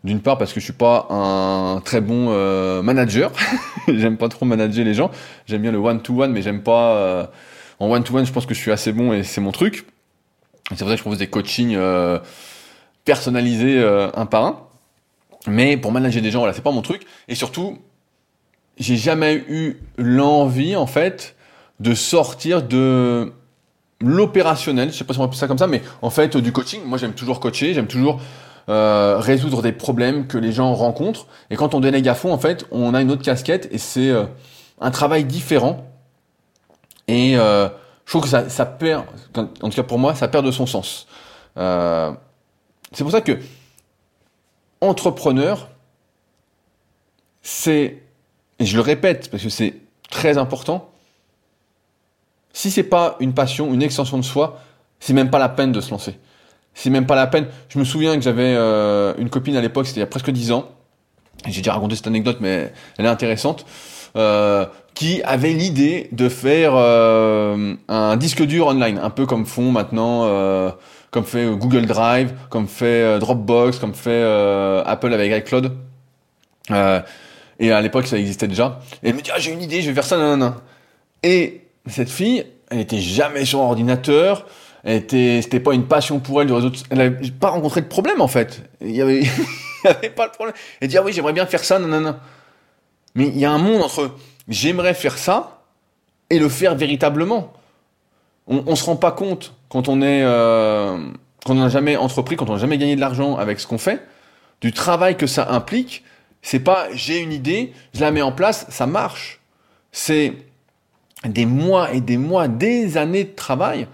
[0.02, 3.32] D'une part parce que je suis pas un très bon euh, manager,
[3.88, 5.10] j'aime pas trop manager les gens.
[5.46, 7.26] J'aime bien le one to one, mais j'aime pas euh,
[7.78, 8.24] en one to one.
[8.24, 9.86] Je pense que je suis assez bon et c'est mon truc.
[10.70, 12.18] C'est pour ça que je propose des coachings euh,
[13.04, 13.84] personnalisés
[14.14, 14.60] un par un.
[15.46, 17.02] Mais pour manager des gens, voilà, c'est pas mon truc.
[17.28, 17.78] Et surtout,
[18.78, 21.36] j'ai jamais eu l'envie en fait
[21.78, 23.32] de sortir de
[24.00, 26.52] l'opérationnel, je sais pas si on va appeler ça comme ça, mais en fait du
[26.52, 26.82] coaching.
[26.84, 28.20] Moi, j'aime toujours coacher, j'aime toujours
[28.68, 31.26] euh, résoudre des problèmes que les gens rencontrent.
[31.50, 34.10] Et quand on délègue à fond, en fait, on a une autre casquette et c'est
[34.10, 34.26] euh,
[34.80, 35.86] un travail différent.
[37.08, 37.68] Et euh,
[38.04, 39.04] je trouve que ça, ça, perd,
[39.36, 41.06] en tout cas pour moi, ça perd de son sens.
[41.56, 43.38] c'est pour ça que
[44.80, 45.68] entrepreneur,
[47.42, 48.02] c'est,
[48.58, 49.74] et je le répète parce que c'est
[50.10, 50.90] très important,
[52.52, 54.60] si c'est pas une passion, une extension de soi,
[54.98, 56.18] c'est même pas la peine de se lancer.
[56.74, 57.46] C'est même pas la peine.
[57.68, 60.30] Je me souviens que j'avais euh, une copine à l'époque, c'était il y a presque
[60.30, 60.68] 10 ans.
[61.46, 63.64] J'ai déjà raconté cette anecdote, mais elle est intéressante.
[64.16, 69.70] Euh, qui avait l'idée de faire euh, un disque dur online, un peu comme font
[69.70, 70.28] maintenant,
[71.10, 74.22] comme fait Google Drive, comme fait Dropbox, comme fait
[74.84, 75.72] Apple avec iCloud.
[77.58, 78.80] et à l'époque, ça existait déjà.
[79.02, 80.54] Et elle me dit, ah, j'ai une idée, je vais faire ça, non.
[81.22, 84.46] Et cette fille, elle était jamais sur ordinateur,
[84.84, 86.70] c'était pas une passion pour elle de réseau.
[86.90, 88.62] Elle n'avait pas rencontré de problème en fait.
[88.80, 89.22] Il y avait,
[90.16, 90.54] pas de problème.
[90.80, 92.16] Elle dit ah oui j'aimerais bien faire ça, non.
[93.16, 94.14] Mais il y a un monde entre
[94.46, 95.62] j'aimerais faire ça
[96.28, 97.52] et le faire véritablement.
[98.46, 100.98] On, on se rend pas compte quand on est, euh,
[101.48, 104.06] n'a jamais entrepris, quand on n'a jamais gagné de l'argent avec ce qu'on fait,
[104.60, 106.04] du travail que ça implique.
[106.42, 109.40] C'est pas j'ai une idée, je la mets en place, ça marche.
[109.92, 110.34] C'est
[111.28, 113.87] des mois et des mois, des années de travail,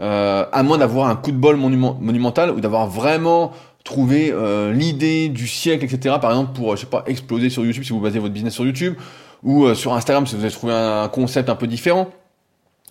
[0.00, 3.52] euh, à moins d'avoir un coup de bol monumental ou d'avoir vraiment
[3.84, 6.16] trouvé euh, l'idée du siècle, etc.
[6.20, 8.64] Par exemple, pour, je sais pas, exploser sur YouTube si vous basez votre business sur
[8.64, 8.94] YouTube,
[9.42, 12.10] ou euh, sur Instagram si vous avez trouvé un, concept un peu différent,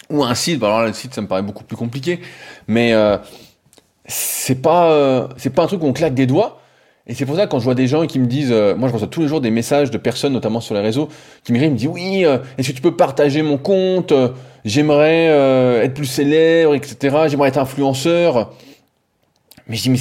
[0.10, 0.60] ou un site.
[0.60, 2.20] Bah, alors là, le site, ça me paraît beaucoup plus compliqué,
[2.68, 2.94] mais
[4.06, 6.61] c'est pas, c'est pas un truc où on claque des doigts.
[7.12, 8.94] Et c'est pour ça quand je vois des gens qui me disent, euh, moi je
[8.94, 11.10] reçois tous les jours des messages de personnes, notamment sur les réseaux,
[11.44, 14.14] qui m'écrivent, me disent oui, euh, est-ce que tu peux partager mon compte?
[14.14, 14.30] Euh,
[14.64, 15.26] J'aimerais
[15.84, 17.26] être plus célèbre, etc.
[17.28, 18.54] J'aimerais être influenceur.
[19.68, 20.00] Mais je dis mais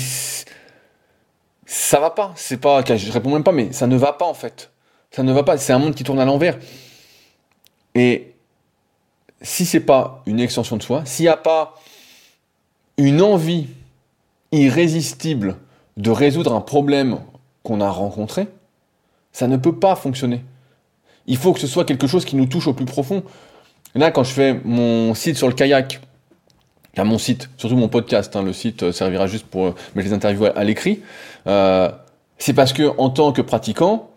[1.67, 2.33] ça va pas.
[2.37, 4.71] C'est pas, je réponds même pas, mais ça ne va pas en fait.
[5.11, 5.57] Ça ne va pas.
[5.59, 6.59] C'est un monde qui tourne à l'envers.
[7.97, 8.35] Et
[9.43, 11.75] si c'est pas une extension de soi, s'il n'y a pas
[12.99, 13.67] une envie
[14.53, 15.57] irrésistible
[16.01, 17.19] de résoudre un problème
[17.63, 18.49] qu'on a rencontré,
[19.33, 20.43] ça ne peut pas fonctionner.
[21.27, 23.23] Il faut que ce soit quelque chose qui nous touche au plus profond.
[23.95, 26.01] Là, quand je fais mon site sur le kayak,
[26.97, 30.09] à mon site, surtout mon podcast, hein, le site euh, servira juste pour euh, mettre
[30.09, 31.01] les interviews à, l'écrit,
[31.47, 31.91] euh,
[32.39, 34.11] c'est parce que en tant que pratiquant,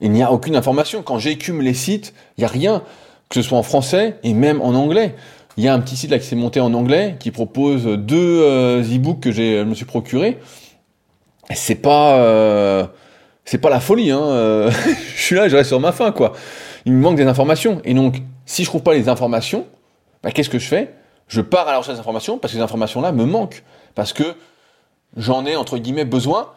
[0.00, 1.02] il n'y a aucune information.
[1.02, 2.82] Quand j'écume les sites, il n'y a rien,
[3.28, 5.14] que ce soit en français et même en anglais.
[5.56, 8.80] Il y a un petit site là qui s'est monté en anglais qui propose deux
[8.80, 10.38] e-books que je me suis procuré
[11.54, 12.86] c'est pas euh,
[13.60, 14.22] pas la folie hein.
[14.22, 14.70] Euh,
[15.16, 16.32] je suis là, je reste sur ma faim quoi.
[16.86, 19.66] Il me manque des informations et donc si je trouve pas les informations,
[20.22, 20.94] bah, qu'est-ce que je fais?
[21.28, 23.62] Je pars à la recherche des informations parce que ces informations là me manquent
[23.94, 24.34] parce que
[25.16, 26.48] j'en ai entre guillemets besoin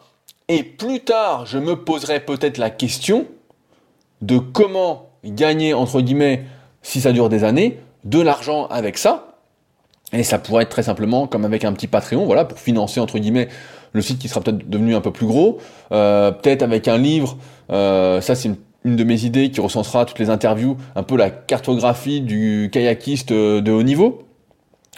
[0.48, 3.26] et plus tard je me poserai peut-être la question
[4.22, 6.44] de comment gagner, entre guillemets,
[6.82, 9.38] si ça dure des années, de l'argent avec ça.
[10.12, 13.18] Et ça pourrait être très simplement comme avec un petit Patreon, voilà, pour financer, entre
[13.18, 13.48] guillemets,
[13.94, 15.58] le site qui sera peut-être devenu un peu plus gros.
[15.92, 17.38] Euh, peut-être avec un livre,
[17.70, 18.50] euh, ça c'est
[18.84, 23.32] une, de mes idées qui recensera toutes les interviews, un peu la cartographie du kayakiste
[23.32, 24.28] de haut niveau.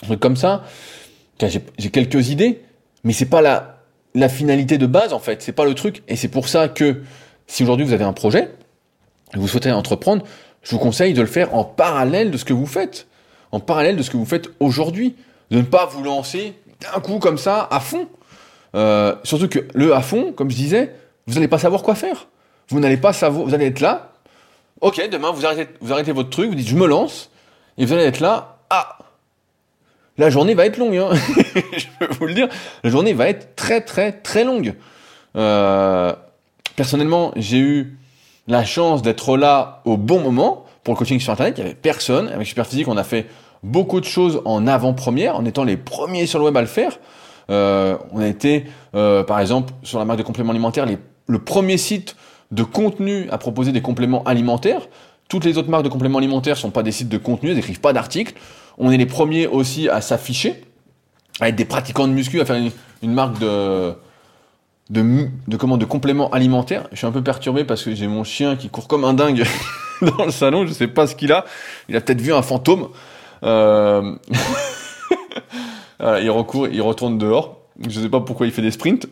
[0.02, 0.64] Un truc comme ça.
[1.38, 2.62] J'ai quelques idées,
[3.04, 6.02] mais c'est pas la, la finalité de base en fait, c'est pas le truc.
[6.09, 7.02] Et c'est pour ça que
[7.46, 8.50] si aujourd'hui vous avez un projet,
[9.35, 10.24] vous souhaitez entreprendre,
[10.62, 13.06] je vous conseille de le faire en parallèle de ce que vous faites.
[13.52, 15.14] En parallèle de ce que vous faites aujourd'hui.
[15.50, 18.09] De ne pas vous lancer d'un coup comme ça, à fond.
[18.74, 20.94] Euh, surtout que le à fond, comme je disais,
[21.26, 22.29] vous n'allez pas savoir quoi faire.
[22.68, 24.12] Vous n'allez pas savoir, vous allez être là.
[24.81, 27.31] Ok, demain vous arrêtez, votre truc, vous dites je me lance,
[27.79, 28.59] et vous allez être là.
[28.68, 28.98] Ah,
[30.18, 30.96] la journée va être longue.
[30.96, 31.11] Hein.
[31.76, 32.48] je peux vous le dire,
[32.83, 34.74] la journée va être très très très longue.
[35.37, 36.12] Euh,
[36.74, 37.98] personnellement, j'ai eu
[38.48, 41.55] la chance d'être là au bon moment pour le coaching sur Internet.
[41.59, 42.29] Il y avait personne.
[42.29, 43.26] Avec Superphysique, on a fait
[43.62, 46.98] beaucoup de choses en avant-première, en étant les premiers sur le web à le faire.
[47.50, 50.87] Euh, on a été, euh, par exemple, sur la marque de compléments alimentaires,
[51.26, 52.16] le premier site
[52.50, 54.88] de contenu à proposer des compléments alimentaires.
[55.28, 57.80] Toutes les autres marques de compléments alimentaires sont pas des sites de contenu, elles n'écrivent
[57.80, 58.35] pas d'articles.
[58.78, 60.62] On est les premiers aussi à s'afficher,
[61.40, 62.61] à être des pratiquants de muscu, à faire
[63.02, 63.94] une marque de,
[64.90, 66.88] de, comment, de compléments alimentaires.
[66.92, 69.44] Je suis un peu perturbé parce que j'ai mon chien qui court comme un dingue
[70.02, 70.66] dans le salon.
[70.66, 71.44] Je sais pas ce qu'il a.
[71.88, 72.88] Il a peut-être vu un fantôme.
[73.42, 74.14] Euh...
[76.00, 77.61] il recourt, il retourne dehors.
[77.88, 79.06] Je sais pas pourquoi il fait des sprints.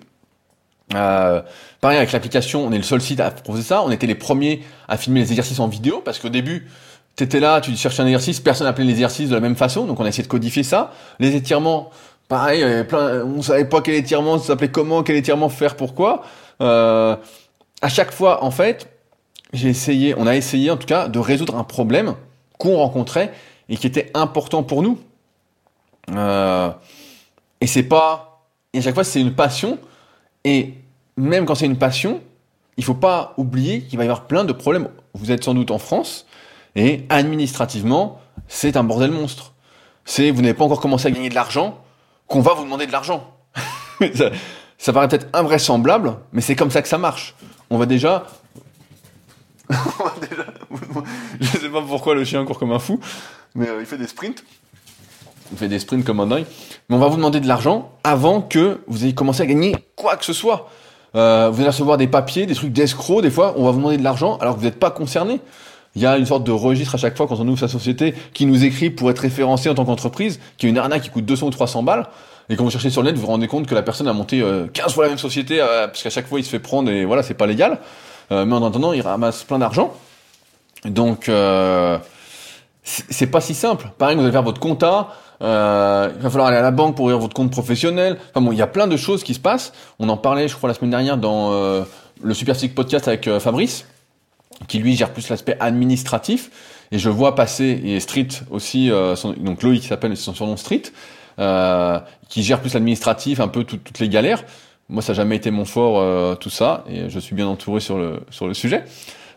[0.95, 1.43] Euh,
[1.81, 3.83] pareil avec l'application, on est le seul site à proposer ça.
[3.83, 6.69] On était les premiers à filmer les exercices en vidéo parce qu'au début,
[7.17, 10.01] t'étais là, tu cherchais un exercice, personne n'appelait les exercices de la même façon, donc
[10.01, 10.93] on a essayé de codifier ça.
[11.21, 11.91] Les étirements,
[12.29, 16.23] pareil, plein, on savait pas quel étirement, s'appelait comment, quel étirement faire, pourquoi.
[16.61, 17.17] Euh,
[17.83, 18.89] à chaque fois, en fait,
[19.53, 22.15] j'ai essayé, on a essayé en tout cas de résoudre un problème
[22.59, 23.33] qu'on rencontrait
[23.69, 24.99] et qui était important pour nous.
[26.11, 26.71] Euh,
[27.61, 29.79] et c'est pas, et à chaque fois c'est une passion.
[30.45, 30.75] Et
[31.17, 32.21] même quand c'est une passion,
[32.77, 34.89] il faut pas oublier qu'il va y avoir plein de problèmes.
[35.15, 36.27] Vous êtes sans doute en France
[36.77, 39.53] et administrativement, c'est un bordel monstre.
[40.05, 41.83] C'est vous n'avez pas encore commencé à gagner de l'argent,
[42.27, 43.33] qu'on va vous demander de l'argent.
[44.79, 47.35] ça, paraît peut-être invraisemblable, mais c'est comme ça que ça marche.
[47.71, 48.27] On va déjà...
[51.41, 53.01] Je sais pas pourquoi le chien court comme un fou,
[53.55, 54.45] mais euh, il fait des sprints.
[55.55, 56.47] Il fait des sprints comme un dingue.
[56.89, 60.17] Mais on va vous demander de l'argent avant que vous ayez commencé à gagner quoi
[60.17, 60.69] que ce soit.
[61.15, 63.99] Euh, vous allez recevoir des papiers, des trucs d'escrocs, des fois, on va vous demander
[63.99, 65.41] de l'argent alors que vous n'êtes pas concerné.
[65.95, 68.15] Il y a une sorte de registre à chaque fois quand on ouvre sa société
[68.33, 71.25] qui nous écrit pour être référencé en tant qu'entreprise, qui est une arnaque qui coûte
[71.25, 72.09] 200 ou 300 balles.
[72.49, 74.13] Et quand vous cherchez sur le net, vous vous rendez compte que la personne a
[74.13, 76.59] monté 15 euh, fois la même société, euh, parce qu'à chaque fois il se fait
[76.59, 77.79] prendre et voilà, c'est pas légal.
[78.33, 79.95] Euh, mais en attendant, il ramasse plein d'argent.
[80.85, 81.31] Donc,
[82.83, 83.91] c'est pas si simple.
[83.97, 85.09] Pareil, vous allez faire votre compta,
[85.41, 88.19] il va falloir aller à la banque pour ouvrir votre compte professionnel.
[88.31, 89.73] Enfin bon, il y a plein de choses qui se passent.
[89.99, 91.53] On en parlait, je crois, la semaine dernière dans
[92.23, 93.87] le Super Podcast avec Fabrice
[94.69, 96.51] qui lui gère plus l'aspect administratif.
[96.93, 100.83] Et je vois passer, et Street aussi, euh, donc Loïc qui s'appelle son surnom Street,
[101.39, 104.45] euh, qui gère plus l'administratif, un peu toutes les galères.
[104.89, 107.81] Moi, ça n'a jamais été mon fort, euh, tout ça, et je suis bien entouré
[107.81, 108.85] sur le, sur le sujet.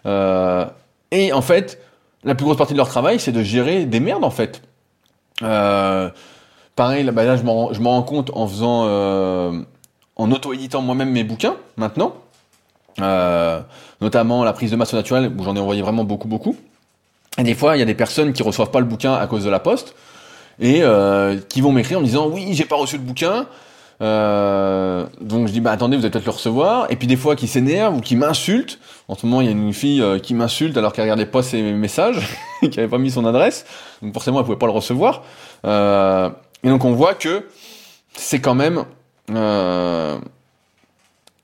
[0.05, 0.65] Euh,
[1.11, 1.81] et en fait,
[2.23, 4.61] la plus grosse partie de leur travail, c'est de gérer des merdes, en fait.
[5.43, 6.09] Euh,
[6.75, 8.83] pareil, là, bah je m'en rends compte en faisant,
[10.15, 12.13] en auto-éditant moi-même mes bouquins, maintenant.
[13.01, 13.61] Euh,
[14.01, 16.55] notamment la prise de masse naturelle où j'en ai envoyé vraiment beaucoup beaucoup.
[17.37, 19.43] Et des fois, il y a des personnes qui reçoivent pas le bouquin à cause
[19.43, 19.95] de la poste
[20.59, 23.45] et euh, qui vont m'écrire en disant oui, j'ai pas reçu le bouquin.
[23.99, 26.87] Euh, donc je dis bah attendez, vous allez peut-être le recevoir.
[26.91, 28.79] Et puis des fois qui s'énervent ou qui m'insultent.
[29.07, 31.41] En ce moment, il y a une fille euh, qui m'insulte alors qu'elle regardait pas
[31.43, 32.19] ses messages,
[32.71, 33.65] qui avait pas mis son adresse.
[34.01, 35.23] Donc forcément, elle pouvait pas le recevoir.
[35.65, 36.29] Euh,
[36.63, 37.47] et donc on voit que
[38.13, 38.85] c'est quand même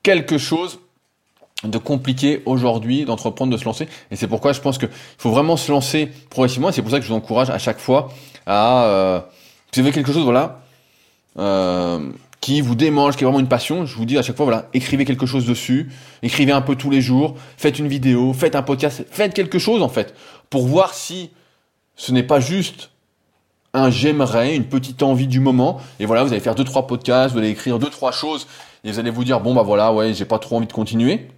[0.02, 0.78] quelque chose
[1.64, 3.88] de compliqué aujourd'hui d'entreprendre, de se lancer.
[4.10, 4.88] Et c'est pourquoi je pense qu'il
[5.18, 6.70] faut vraiment se lancer progressivement.
[6.70, 8.08] Et c'est pour ça que je vous encourage à chaque fois
[8.46, 9.26] à...
[9.72, 10.60] Vous avez quelque chose, voilà,
[12.44, 14.68] qui vous démange, qui est vraiment une passion, je vous dis à chaque fois, voilà,
[14.74, 15.90] écrivez quelque chose dessus,
[16.22, 19.82] écrivez un peu tous les jours, faites une vidéo, faites un podcast, faites quelque chose
[19.82, 20.14] en fait,
[20.50, 21.30] pour voir si
[21.96, 22.90] ce n'est pas juste
[23.72, 27.32] un j'aimerais, une petite envie du moment, et voilà, vous allez faire deux trois podcasts,
[27.32, 28.46] vous allez écrire deux trois choses,
[28.84, 31.28] et vous allez vous dire bon bah voilà, ouais, j'ai pas trop envie de continuer.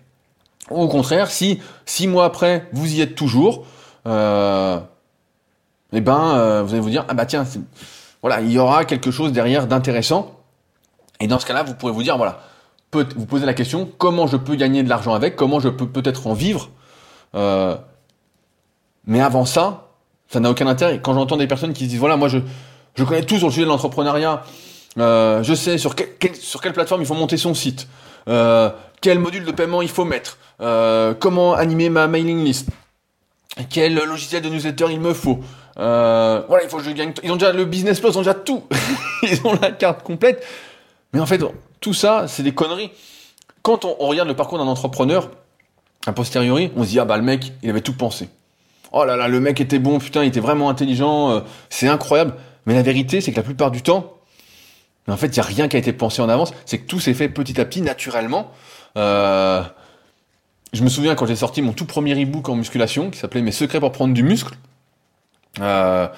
[0.73, 3.65] Ou au contraire, si six mois après, vous y êtes toujours,
[4.09, 4.81] euh,
[5.93, 7.45] eh ben, euh, vous allez vous dire, ah bah tiens,
[8.23, 10.36] voilà, il y aura quelque chose derrière d'intéressant.
[11.21, 12.41] Et dans ce cas-là, vous pourrez vous dire, voilà,
[12.91, 15.89] peut, vous posez la question, comment je peux gagner de l'argent avec, comment je peux
[15.89, 16.71] peut-être en vivre.
[17.35, 19.87] mais avant ça,
[20.29, 21.01] ça n'a aucun intérêt.
[21.03, 22.39] Quand j'entends des personnes qui se disent voilà, moi je,
[22.95, 24.43] je connais tout sur le sujet de l'entrepreneuriat,
[24.99, 25.95] euh, je sais sur,
[26.41, 27.89] sur quelle plateforme il faut monter son site,
[28.29, 32.69] euh, quel module de paiement il faut mettre, euh, comment animer ma mailing list,
[33.71, 35.41] quel logiciel de newsletter il me faut.
[35.79, 37.13] Euh, voilà, il faut que je gagne.
[37.23, 38.65] Ils ont déjà le business plan, ils ont déjà tout.
[39.23, 40.43] ils ont la carte complète.
[41.17, 41.41] Mais en fait,
[41.81, 42.91] tout ça, c'est des conneries.
[43.63, 45.31] Quand on, regarde le parcours d'un entrepreneur,
[46.05, 48.29] a posteriori, on se dit ah bah le mec, il avait tout pensé
[48.93, 51.41] oh là là, le mec était bon, putain, il était vraiment intelligent, euh,
[51.71, 52.35] c'est incroyable.
[52.67, 54.13] Mais la vérité, c'est que la plupart du temps,
[55.09, 57.01] en fait, il n'y a rien qui a été pensé en avance, c'est que tout
[57.01, 58.51] s'est fait petit à petit, naturellement.
[58.99, 59.63] Euh,
[60.75, 63.53] je me souviens quand j'ai sorti mon tout premier e-book en musculation, qui s'appelait Mes
[63.53, 64.55] secrets pour prendre du muscle.
[65.63, 66.09] Euh,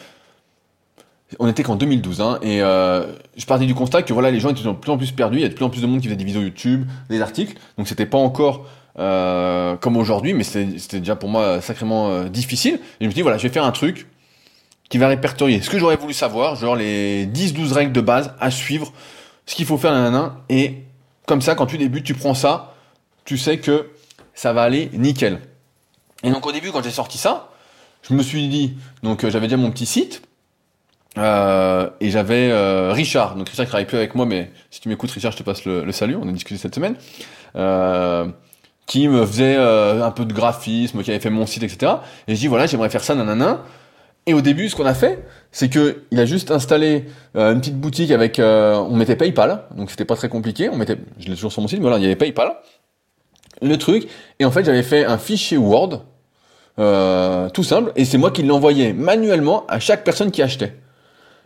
[1.39, 4.63] on était qu'en 2012, hein, et je partais du constat que voilà, les gens étaient
[4.63, 6.07] de plus en plus perdus, il y a de plus en plus de monde qui
[6.07, 8.67] faisait des vidéos YouTube, des articles, donc c'était pas encore
[8.99, 12.75] euh, comme aujourd'hui, mais c'était déjà pour moi sacrément euh, difficile.
[12.75, 14.09] Et je me suis dit, voilà, je vais faire un truc
[14.89, 18.51] qui va répertorier ce que j'aurais voulu savoir, genre les 10-12 règles de base à
[18.51, 18.93] suivre,
[19.47, 20.83] ce qu'il faut faire, nanana, et
[21.27, 22.75] comme ça, quand tu débutes, tu prends ça,
[23.25, 23.91] tu sais que
[24.35, 25.41] ça va aller nickel.
[26.25, 27.51] Et donc au début, quand j'ai sorti ça,
[28.03, 28.75] je me suis dit,
[29.05, 30.23] donc euh, j'avais déjà mon petit site,
[31.19, 34.89] euh, et j'avais euh, Richard, donc Richard qui travaille plus avec moi, mais si tu
[34.89, 36.97] m'écoutes Richard, je te passe le, le, salut, on a discuté cette semaine.
[37.57, 38.29] Euh,
[38.89, 41.93] qui me faisait euh, un peu de graphisme, qui avait fait mon site, etc.
[42.27, 43.63] Et je dis voilà, j'aimerais faire ça, nanana.
[44.27, 47.05] Et au début, ce qu'on a fait, c'est que il a juste installé
[47.37, 50.69] euh, une petite boutique avec, euh, on mettait PayPal, donc c'était pas très compliqué.
[50.71, 52.55] On mettait, je l'ai toujours sur mon site, mais voilà, il y avait PayPal,
[53.63, 54.09] le truc.
[54.39, 56.05] Et en fait, j'avais fait un fichier Word,
[57.53, 60.75] tout simple, et c'est moi qui l'envoyais manuellement à chaque personne qui achetait.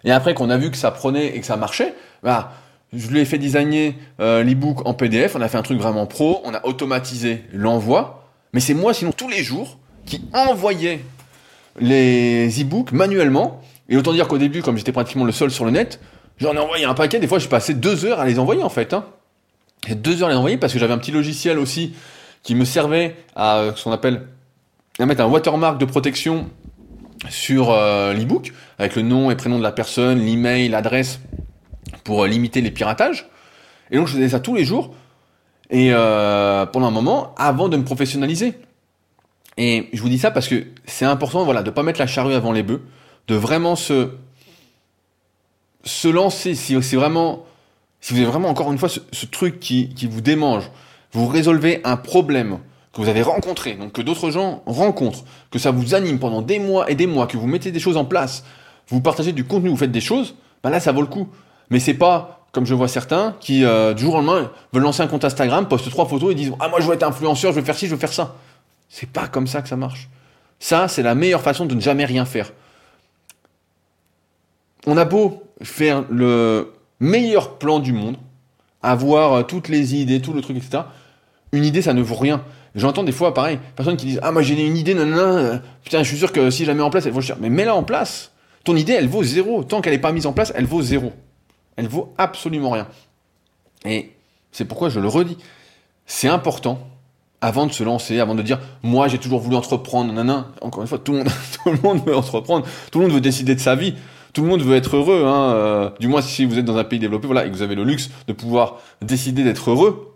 [0.05, 2.53] Et après qu'on a vu que ça prenait et que ça marchait, bah
[2.93, 6.07] je lui ai fait designer euh, l'ebook en PDF, on a fait un truc vraiment
[6.07, 11.01] pro, on a automatisé l'envoi, mais c'est moi sinon tous les jours qui envoyais
[11.81, 13.63] les e-books manuellement.
[13.89, 16.01] Et autant dire qu'au début, comme j'étais pratiquement le seul sur le net,
[16.39, 18.69] j'en ai envoyé un paquet, des fois je passais deux heures à les envoyer en
[18.69, 18.93] fait.
[18.93, 19.05] Hein.
[19.89, 21.95] Et deux heures à les envoyer parce que j'avais un petit logiciel aussi
[22.43, 24.27] qui me servait à euh, ce qu'on appelle
[24.99, 26.49] à mettre un watermark de protection
[27.31, 31.21] sur euh, l'ebook avec le nom et prénom de la personne, l'email, l'adresse
[32.05, 33.29] pour euh, limiter les piratages.
[33.91, 34.95] Et donc je faisais ça tous les jours
[35.71, 38.55] et euh, pendant un moment avant de me professionnaliser.
[39.57, 42.35] Et je vous dis ça parce que c'est important, voilà, de pas mettre la charrue
[42.35, 42.83] avant les bœufs,
[43.29, 44.11] de vraiment se
[45.85, 46.55] se lancer.
[46.55, 47.45] Si c'est vraiment,
[48.01, 50.71] si vous avez vraiment encore une fois ce, ce truc qui, qui vous démange,
[51.13, 52.59] vous résolvez un problème
[52.93, 56.59] que vous avez rencontré, donc que d'autres gens rencontrent, que ça vous anime pendant des
[56.59, 58.45] mois et des mois, que vous mettez des choses en place,
[58.89, 61.29] vous partagez du contenu, vous faites des choses, ben là ça vaut le coup.
[61.71, 65.03] Mais c'est pas comme je vois certains qui euh, du jour au lendemain veulent lancer
[65.03, 67.61] un compte Instagram, postent trois photos et disent ah moi je veux être influenceur, je
[67.61, 68.37] veux faire ci, je veux faire ça.
[68.91, 70.09] C'est pas comme ça que ça marche.
[70.59, 72.53] Ça c'est la meilleure façon de ne jamais rien faire.
[74.87, 78.17] On a beau faire le meilleur plan du monde,
[78.83, 80.85] avoir euh, toutes les idées, tout le truc, etc.
[81.53, 82.43] Une idée, ça ne vaut rien.
[82.75, 86.03] J'entends des fois, pareil, personnes qui disent Ah, moi j'ai une idée, non, euh, putain,
[86.03, 87.37] je suis sûr que si je la mets en place, elle vaut cher.
[87.41, 88.33] Mais mets-la en place.
[88.65, 89.65] Ton idée, elle vaut zéro.
[89.65, 91.13] Tant qu'elle n'est pas mise en place, elle vaut zéro.
[91.77, 92.87] Elle vaut absolument rien.
[93.85, 94.13] Et
[94.53, 95.37] c'est pourquoi je le redis.
[96.07, 96.79] C'est important,
[97.41, 100.49] avant de se lancer, avant de dire, moi j'ai toujours voulu entreprendre, nanana.
[100.61, 101.29] Encore une fois, tout le, monde,
[101.65, 103.95] tout le monde veut entreprendre, tout le monde veut décider de sa vie,
[104.33, 105.25] tout le monde veut être heureux.
[105.27, 107.63] Hein, euh, du moins, si vous êtes dans un pays développé, voilà, et que vous
[107.63, 110.12] avez le luxe de pouvoir décider d'être heureux.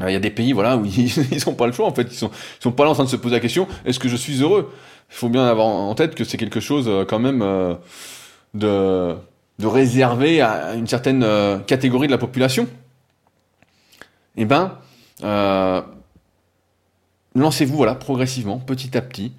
[0.00, 1.12] Euh, il y a des pays, voilà, où ils
[1.46, 1.86] n'ont pas le choix.
[1.86, 2.30] En fait, ils sont,
[2.60, 4.42] ils sont pas là en train de se poser la question est-ce que je suis
[4.42, 4.72] heureux?
[5.10, 7.44] Il faut bien avoir en tête que c'est quelque chose euh, quand même
[8.54, 9.16] de
[9.58, 12.68] de réserver à une certaine euh, catégorie de la population,
[14.36, 14.78] eh ben,
[15.22, 15.80] euh,
[17.34, 19.32] lancez-vous voilà progressivement, petit à petit,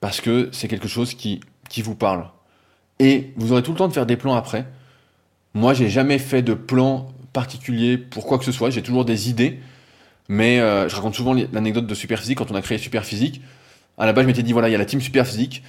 [0.00, 2.30] parce que c'est quelque chose qui, qui vous parle.
[2.98, 4.66] Et vous aurez tout le temps de faire des plans après.
[5.54, 8.70] Moi, j'ai jamais fait de plan particulier pour quoi que ce soit.
[8.70, 9.60] J'ai toujours des idées,
[10.28, 13.40] mais euh, je raconte souvent l'anecdote de Superphysique quand on a créé Superphysique.
[13.96, 15.62] À la base, je m'étais dit voilà, il y a la team Superphysique.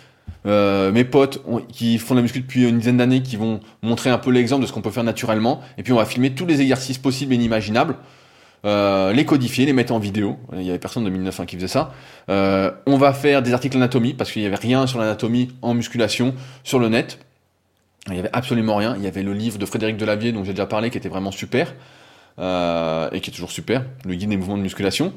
[0.45, 4.09] Euh, mes potes qui font de la muscu depuis une dizaine d'années, qui vont montrer
[4.09, 5.61] un peu l'exemple de ce qu'on peut faire naturellement.
[5.77, 7.95] Et puis on va filmer tous les exercices possibles et inimaginables,
[8.65, 10.37] euh, les codifier, les mettre en vidéo.
[10.53, 11.93] Il y avait personne de 2009 qui faisait ça.
[12.27, 16.35] On va faire des articles d'anatomie parce qu'il y avait rien sur l'anatomie en musculation
[16.63, 17.19] sur le net.
[18.07, 18.95] Il y avait absolument rien.
[18.97, 21.31] Il y avait le livre de Frédéric Delavier dont j'ai déjà parlé qui était vraiment
[21.31, 21.73] super
[22.39, 25.13] euh, et qui est toujours super, le guide des mouvements de musculation,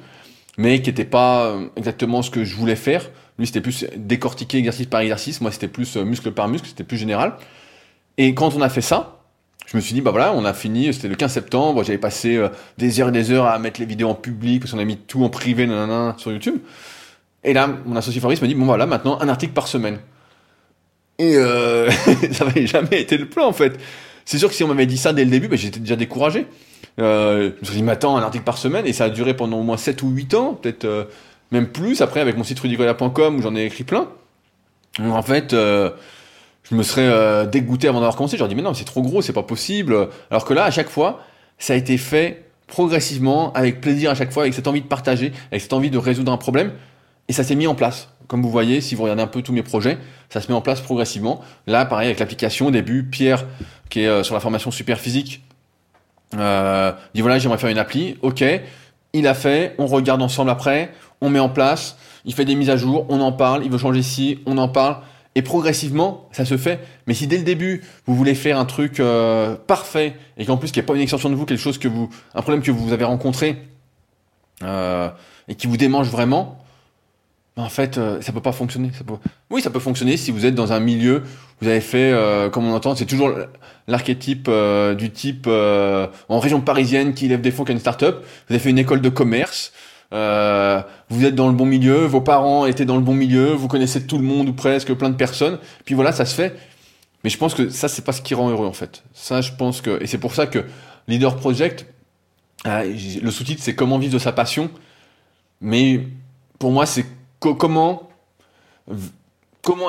[0.58, 3.08] mais qui n'était pas exactement ce que je voulais faire.
[3.38, 5.40] Lui, c'était plus décortiquer exercice par exercice.
[5.40, 6.68] Moi, c'était plus euh, muscle par muscle.
[6.68, 7.34] C'était plus général.
[8.18, 9.20] Et quand on a fait ça,
[9.66, 10.92] je me suis dit, bah voilà, on a fini.
[10.92, 11.82] C'était le 15 septembre.
[11.82, 12.48] J'avais passé euh,
[12.78, 14.98] des heures et des heures à mettre les vidéos en public parce qu'on a mis
[14.98, 16.58] tout en privé, nanana, sur YouTube.
[17.44, 19.98] Et là, mon associé Fabrice me dit, bon voilà, maintenant un article par semaine.
[21.18, 21.90] Et euh,
[22.32, 23.78] ça n'avait jamais été le plan en fait.
[24.24, 26.46] C'est sûr que si on m'avait dit ça dès le début, ben, j'étais déjà découragé.
[26.98, 29.34] Euh, je me suis dit, mais attends, un article par semaine, et ça a duré
[29.34, 31.04] pendant au moins 7 ou 8 ans, peut-être euh,
[31.50, 34.08] même plus, après avec mon site rudicola.com où j'en ai écrit plein.
[35.00, 35.90] En fait, euh,
[36.70, 39.32] je me serais dégoûté avant d'avoir commencé, j'aurais dit, mais non, c'est trop gros, c'est
[39.32, 40.08] pas possible.
[40.30, 41.20] Alors que là, à chaque fois,
[41.58, 45.32] ça a été fait progressivement, avec plaisir à chaque fois, avec cette envie de partager,
[45.50, 46.72] avec cette envie de résoudre un problème,
[47.28, 48.08] et ça s'est mis en place.
[48.28, 49.98] Comme vous voyez, si vous regardez un peu tous mes projets,
[50.30, 51.40] ça se met en place progressivement.
[51.66, 53.44] Là, pareil avec l'application, au début, Pierre,
[53.90, 55.42] qui est euh, sur la formation super physique,
[56.38, 58.16] euh, dit voilà, j'aimerais faire une appli.
[58.22, 58.44] Ok,
[59.12, 62.70] il a fait, on regarde ensemble après, on met en place, il fait des mises
[62.70, 64.96] à jour, on en parle, il veut changer ci, on en parle.
[65.34, 66.80] Et progressivement, ça se fait.
[67.06, 70.72] Mais si dès le début, vous voulez faire un truc euh, parfait et qu'en plus
[70.72, 72.70] qu'il n'y a pas une extension de vous, quelque chose que vous, un problème que
[72.70, 73.62] vous avez rencontré
[75.48, 76.61] et qui vous démange vraiment,
[77.56, 78.90] en fait, euh, ça peut pas fonctionner.
[78.96, 79.14] Ça peut...
[79.50, 81.22] Oui, ça peut fonctionner si vous êtes dans un milieu,
[81.60, 83.30] vous avez fait, euh, comme on entend, c'est toujours
[83.86, 87.76] l'archétype euh, du type euh, en région parisienne qui lève des fonds qui a.
[87.76, 88.06] Vous
[88.50, 89.72] avez fait une école de commerce,
[90.10, 94.06] vous êtes dans le bon milieu, vos parents étaient dans le bon milieu, vous connaissez
[94.06, 95.58] tout le monde ou presque, plein de personnes.
[95.84, 96.56] Puis voilà, ça se fait.
[97.22, 99.04] Mais je pense que ça, c'est pas ce qui rend heureux en fait.
[99.12, 100.64] Ça, je pense que, et c'est pour ça que
[101.06, 101.86] Leader Project,
[102.64, 104.70] le sous-titre, c'est comment vivre de sa passion.
[105.60, 106.08] Mais
[106.58, 107.06] pour moi, c'est
[107.50, 108.08] comment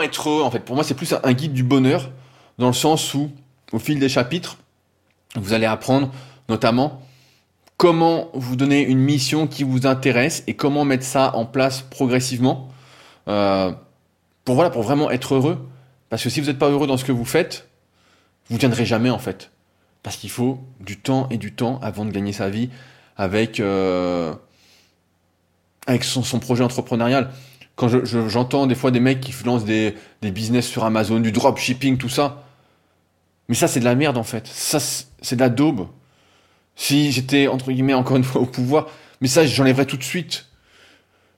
[0.01, 0.59] être heureux en fait?
[0.59, 2.11] Pour moi, c'est plus un guide du bonheur
[2.57, 3.31] dans le sens où
[3.71, 4.57] au fil des chapitres,
[5.35, 6.11] vous allez apprendre
[6.49, 7.01] notamment
[7.77, 12.69] comment vous donner une mission qui vous intéresse et comment mettre ça en place progressivement
[13.27, 13.71] euh,
[14.45, 15.67] pour voilà pour vraiment être heureux.
[16.09, 17.67] Parce que si vous n'êtes pas heureux dans ce que vous faites,
[18.47, 19.51] vous ne tiendrez jamais en fait.
[20.03, 22.69] Parce qu'il faut du temps et du temps avant de gagner sa vie
[23.17, 24.33] avec euh,
[25.87, 27.29] avec son, projet entrepreneurial
[27.75, 32.09] quand j'entends des fois des mecs qui lancent des, business sur Amazon, du dropshipping, tout
[32.09, 32.43] ça.
[33.49, 34.47] Mais ça, c'est de la merde en fait.
[34.47, 35.87] Ça, c'est de la daube.
[36.75, 38.87] Si j'étais, entre guillemets, encore une fois au pouvoir,
[39.21, 40.45] mais ça, j'enlèverais tout de suite.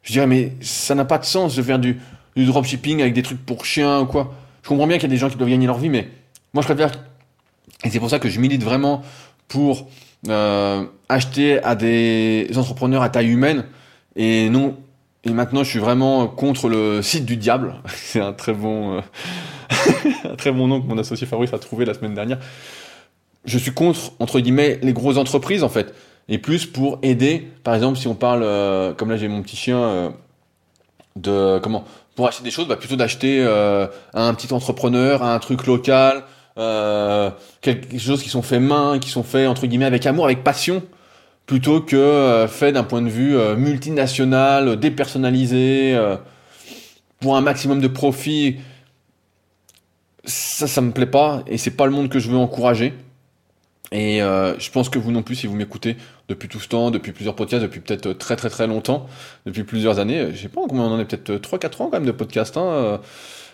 [0.04, 2.00] Je dirais, mais ça n'a pas de sens de faire du,
[2.36, 4.34] du dropshipping avec des trucs pour chiens ou quoi.
[4.62, 6.10] Je comprends bien qu'il y a des gens qui doivent gagner leur vie, mais
[6.54, 6.92] moi, je préfère.
[7.84, 9.04] Et c'est pour ça que je milite vraiment
[9.48, 9.90] pour
[10.28, 13.66] euh, acheter à des entrepreneurs à taille humaine
[14.16, 14.78] et non
[15.26, 17.76] et maintenant, je suis vraiment contre le site du diable.
[17.88, 19.02] C'est un très bon, euh,
[20.32, 22.38] un très bon nom que mon associé Fabrice a trouvé la semaine dernière.
[23.46, 25.94] Je suis contre, entre guillemets, les grosses entreprises, en fait.
[26.30, 29.56] Et plus pour aider, par exemple, si on parle, euh, comme là j'ai mon petit
[29.56, 30.10] chien, euh,
[31.16, 31.86] de, comment,
[32.16, 36.24] pour acheter des choses, bah, plutôt d'acheter un petit entrepreneur, un truc local,
[36.56, 40.82] quelque chose qui sont faits main, qui sont faits, entre guillemets, avec amour, avec passion
[41.46, 46.18] plutôt que euh, fait d'un point de vue euh, multinational, dépersonnalisé, euh,
[47.20, 48.58] pour un maximum de profit.
[50.26, 52.94] Ça, ça me plaît pas et c'est pas le monde que je veux encourager.
[53.92, 55.96] Et je pense que vous non plus, si vous m'écoutez
[56.28, 59.06] depuis tout ce temps, depuis plusieurs podcasts, depuis peut-être très très très longtemps,
[59.46, 62.06] depuis plusieurs années, je sais pas combien on en est, peut-être 3-4 ans quand même
[62.06, 63.00] de podcast, hein,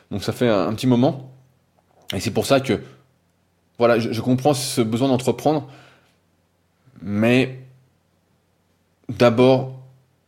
[0.10, 1.32] donc ça fait un, petit moment.
[2.16, 2.80] Et c'est pour ça que,
[3.78, 5.68] voilà, je, je comprends ce besoin d'entreprendre,
[7.02, 7.61] mais
[9.18, 9.80] d'abord,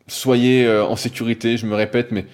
[0.08, 2.26] soyez euh, en sécurité, je me répète, mais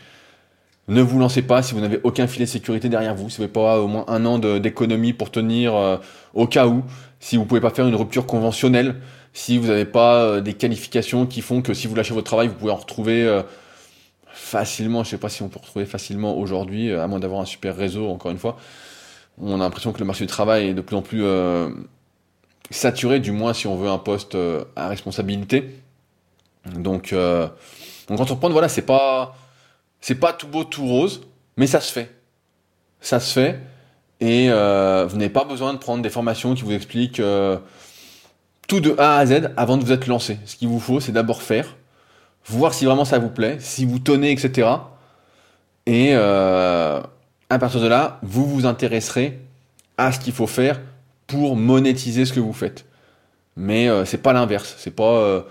[0.88, 3.44] ne vous lancez pas si vous n'avez aucun filet de sécurité derrière vous, si vous
[3.44, 5.98] n'avez pas au moins un an d'économie pour tenir euh,
[6.34, 6.84] au cas où,
[7.20, 8.96] si vous ne pouvez pas faire une rupture conventionnelle,
[9.34, 12.48] si vous n'avez pas euh, des qualifications qui font que si vous lâchez votre travail,
[12.48, 13.42] vous pouvez en retrouver
[14.32, 17.46] facilement, je ne sais pas si on peut retrouver facilement aujourd'hui, à moins d'avoir un
[17.46, 18.58] super réseau, encore une fois.
[19.40, 21.24] On a l'impression que le marché du travail est de plus en plus
[22.72, 24.36] saturé, du moins si on veut un poste
[24.76, 25.82] à responsabilité.
[26.76, 27.48] Donc, euh,
[28.10, 29.36] donc entreprendre, voilà, c'est pas,
[30.38, 31.22] tout beau, tout rose,
[31.58, 32.12] mais ça se fait.
[33.02, 33.60] Ça se fait.
[34.20, 37.58] Et euh, vous n'avez pas besoin de prendre des formations qui vous expliquent euh,
[38.68, 40.40] tout de A à Z avant de vous être lancé.
[40.46, 41.78] Ce qu'il vous faut, c'est d'abord faire,
[42.46, 44.68] voir si vraiment ça vous plaît, si vous tenez, etc.
[45.86, 47.00] Et euh,
[47.50, 49.40] à partir de là, vous vous intéresserez
[49.98, 50.82] à ce qu'il faut faire
[51.28, 52.86] pour monétiser ce que vous faites.
[53.56, 54.76] Mais c'est pas l'inverse.
[54.78, 55.44] C'est pas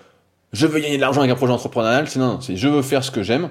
[0.53, 3.05] je veux gagner de l'argent avec un projet entrepreneurial, c'est non, c'est je veux faire
[3.05, 3.51] ce que j'aime.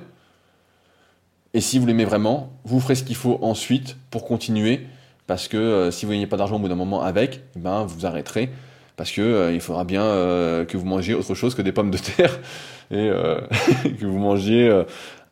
[1.53, 4.81] Et si vous l'aimez vraiment, vous ferez ce qu'il faut ensuite pour continuer,
[5.27, 7.83] parce que euh, si vous gagnez pas d'argent au bout d'un moment avec, eh ben
[7.83, 8.49] vous arrêterez,
[8.95, 11.91] parce que euh, il faudra bien euh, que vous mangiez autre chose que des pommes
[11.91, 12.39] de terre
[12.91, 13.09] et
[13.99, 14.83] que vous mangiez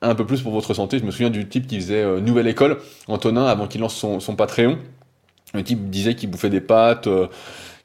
[0.01, 0.99] un peu plus pour votre santé.
[0.99, 4.35] Je me souviens du type qui faisait nouvelle école, Antonin, avant qu'il lance son, son
[4.35, 4.77] Patreon.
[5.53, 7.07] Le type disait qu'il bouffait des pâtes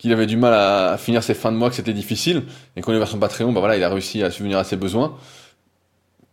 [0.01, 2.45] qu'il avait du mal à, finir ses fins de mois, que c'était difficile,
[2.77, 4.77] et il est vers son Patreon, bah voilà, il a réussi à subvenir à ses
[4.77, 5.17] besoins.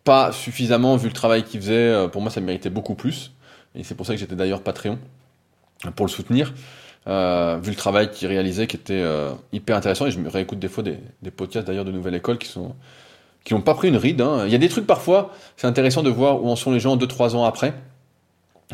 [0.03, 2.07] pas suffisamment vu le travail qu'il faisait.
[2.09, 3.31] Pour moi, ça méritait beaucoup plus.
[3.75, 4.97] Et c'est pour ça que j'étais d'ailleurs Patreon
[5.95, 6.53] pour le soutenir.
[7.07, 10.07] Euh, vu le travail qu'il réalisait, qui était euh, hyper intéressant.
[10.07, 12.75] Et je me réécoute des fois des, des podcasts d'ailleurs de Nouvelle École qui sont
[13.45, 14.19] qui n'ont pas pris une ride.
[14.19, 14.43] Hein.
[14.45, 16.97] Il y a des trucs parfois, c'est intéressant de voir où en sont les gens
[16.97, 17.73] 2-3 ans après.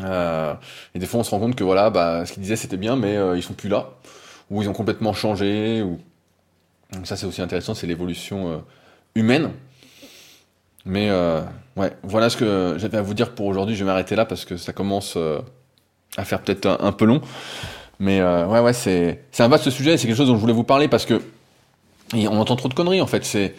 [0.00, 0.52] Euh,
[0.96, 2.96] et des fois, on se rend compte que voilà, bah, ce qu'ils disaient c'était bien,
[2.96, 3.90] mais ils sont plus là,
[4.50, 5.82] ou ils ont complètement changé.
[5.82, 5.98] Ou...
[6.92, 8.64] Donc ça, c'est aussi intéressant, c'est l'évolution
[9.14, 9.50] humaine.
[10.84, 11.10] Mais
[11.76, 13.74] ouais, voilà ce que j'avais à vous dire pour aujourd'hui.
[13.74, 15.18] Je vais m'arrêter là parce que ça commence
[16.16, 17.20] à faire peut-être un, peu long.
[17.98, 20.64] Mais euh, ouais, ouais, c'est, un vaste sujet, c'est quelque chose dont je voulais vous
[20.64, 21.22] parler parce que
[22.12, 23.24] on entend trop de conneries en fait.
[23.24, 23.54] C'est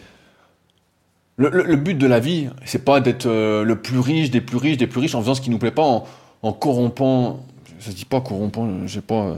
[1.36, 4.78] le, but de la vie, c'est pas d'être euh, le plus riche des plus riches
[4.78, 5.82] des plus riches en faisant ce qui nous plaît pas,
[6.42, 7.44] en, corrompant,
[7.78, 9.34] ça se dit pas corrompant, je sais pas, euh,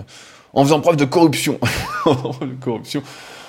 [0.53, 1.59] en faisant preuve de corruption,
[2.61, 3.03] corruption,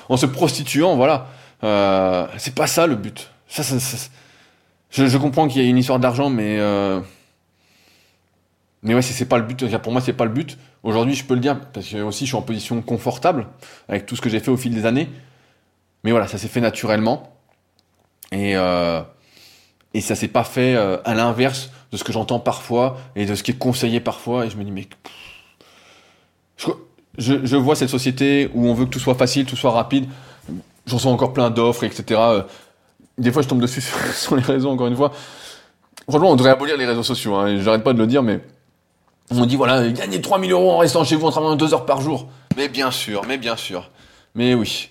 [0.10, 1.28] en se prostituant, voilà.
[1.64, 3.32] Euh, c'est pas ça le but.
[4.92, 6.58] Je, comprends qu'il y a une histoire d'argent, mais
[8.82, 9.78] mais ouais, c'est pas le but.
[9.80, 10.58] Pour moi, c'est pas le but.
[10.84, 13.48] Aujourd'hui, je peux le dire parce que aussi, je suis en position confortable
[13.90, 15.10] avec tout ce que j'ai fait au fil des années.
[16.04, 17.36] Mais voilà, ça s'est fait naturellement
[18.32, 19.02] et euh,
[19.94, 23.36] et ça s'est pas fait euh, à l'inverse de ce que j'entends parfois et de
[23.36, 24.46] ce qui est conseillé parfois.
[24.46, 24.88] Et je me dis mais
[27.18, 30.06] je, vois cette société où on veut que tout soit facile, tout soit rapide.
[30.86, 32.04] J'en sens encore plein d'offres, etc.
[32.12, 32.42] Euh,
[33.18, 33.82] des fois, je tombe dessus
[34.14, 34.70] sur, les réseaux.
[34.70, 35.12] Encore une fois,
[36.08, 37.36] franchement, on devrait abolir les réseaux sociaux.
[37.36, 38.40] Hein, J'arrête pas de le dire, mais
[39.32, 42.02] on dit voilà, gagnez 3000 euros en restant chez vous en travaillant deux heures par
[42.02, 42.28] jour.
[42.58, 43.90] Mais bien sûr, mais bien sûr.
[44.36, 44.90] Mais oui.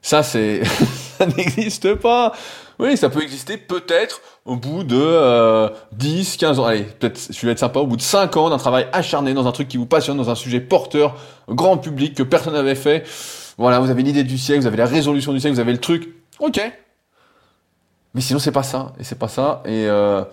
[0.00, 0.62] Ça, c'est,
[1.18, 2.32] ça n'existe pas.
[2.78, 6.64] Oui, ça peut exister peut-être au bout de euh, 10, 15 ans.
[6.64, 9.46] Allez, peut-être, je vais être sympa, au bout de 5 ans d'un travail acharné dans
[9.46, 11.16] un truc qui vous passionne, dans un sujet porteur,
[11.48, 13.06] grand public, que personne n'avait fait.
[13.58, 15.80] Voilà, vous avez l'idée du siècle, vous avez la résolution du siècle, vous avez le
[15.80, 16.14] truc.
[16.40, 16.60] Ok.
[18.14, 18.92] Mais sinon, c'est pas ça.
[18.98, 19.62] Et c'est pas ça.
[19.64, 20.24] Et euh,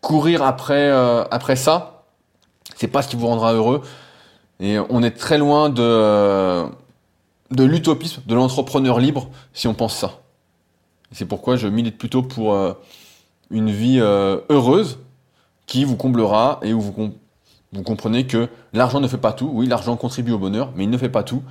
[0.00, 2.04] courir après, euh, après ça,
[2.76, 3.82] c'est pas ce qui vous rendra heureux.
[4.60, 6.64] Et on est très loin de,
[7.52, 10.20] de l'utopisme, de l'entrepreneur libre, si on pense ça.
[11.12, 12.74] C'est pourquoi je milite plutôt pour euh,
[13.50, 14.98] une vie euh, heureuse
[15.66, 16.92] qui vous comblera et où vous,
[17.82, 19.50] comprenez que l'argent ne fait pas tout.
[19.52, 21.42] Oui, l'argent contribue au bonheur, mais il ne fait pas tout.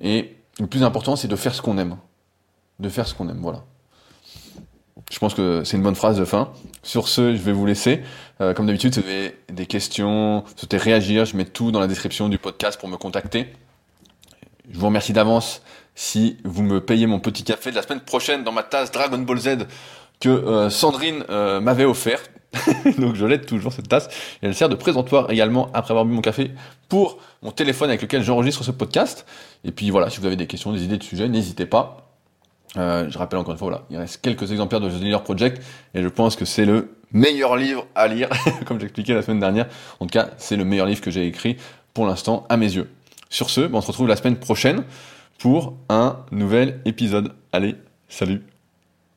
[0.00, 1.96] Et le plus important, c'est de faire ce qu'on aime.
[2.78, 3.64] De faire ce qu'on aime, voilà.
[5.10, 6.50] Je pense que c'est une bonne phrase de fin.
[6.82, 8.02] Sur ce, je vais vous laisser.
[8.40, 11.80] Euh, comme d'habitude, si vous avez des questions, vous souhaitez réagir, je mets tout dans
[11.80, 13.52] la description du podcast pour me contacter.
[14.68, 15.62] Je vous remercie d'avance
[15.96, 19.18] si vous me payez mon petit café de la semaine prochaine dans ma tasse Dragon
[19.18, 19.66] Ball Z
[20.20, 22.20] que euh, Sandrine euh, m'avait offert.
[22.98, 24.08] Donc je l'aide toujours cette tasse.
[24.42, 26.52] Elle sert de présentoir également après avoir bu mon café
[26.88, 29.26] pour mon téléphone avec lequel j'enregistre ce podcast.
[29.64, 32.12] Et puis voilà, si vous avez des questions, des idées de sujets, n'hésitez pas.
[32.76, 35.62] Euh, je rappelle encore une fois, il reste quelques exemplaires de The Leader Project
[35.94, 38.28] et je pense que c'est le meilleur livre à lire,
[38.66, 39.66] comme j'expliquais la semaine dernière.
[39.98, 41.56] En tout cas, c'est le meilleur livre que j'ai écrit
[41.94, 42.90] pour l'instant à mes yeux.
[43.30, 44.84] Sur ce, ben, on se retrouve la semaine prochaine
[45.38, 47.32] pour un nouvel épisode.
[47.52, 47.76] Allez,
[48.08, 48.42] salut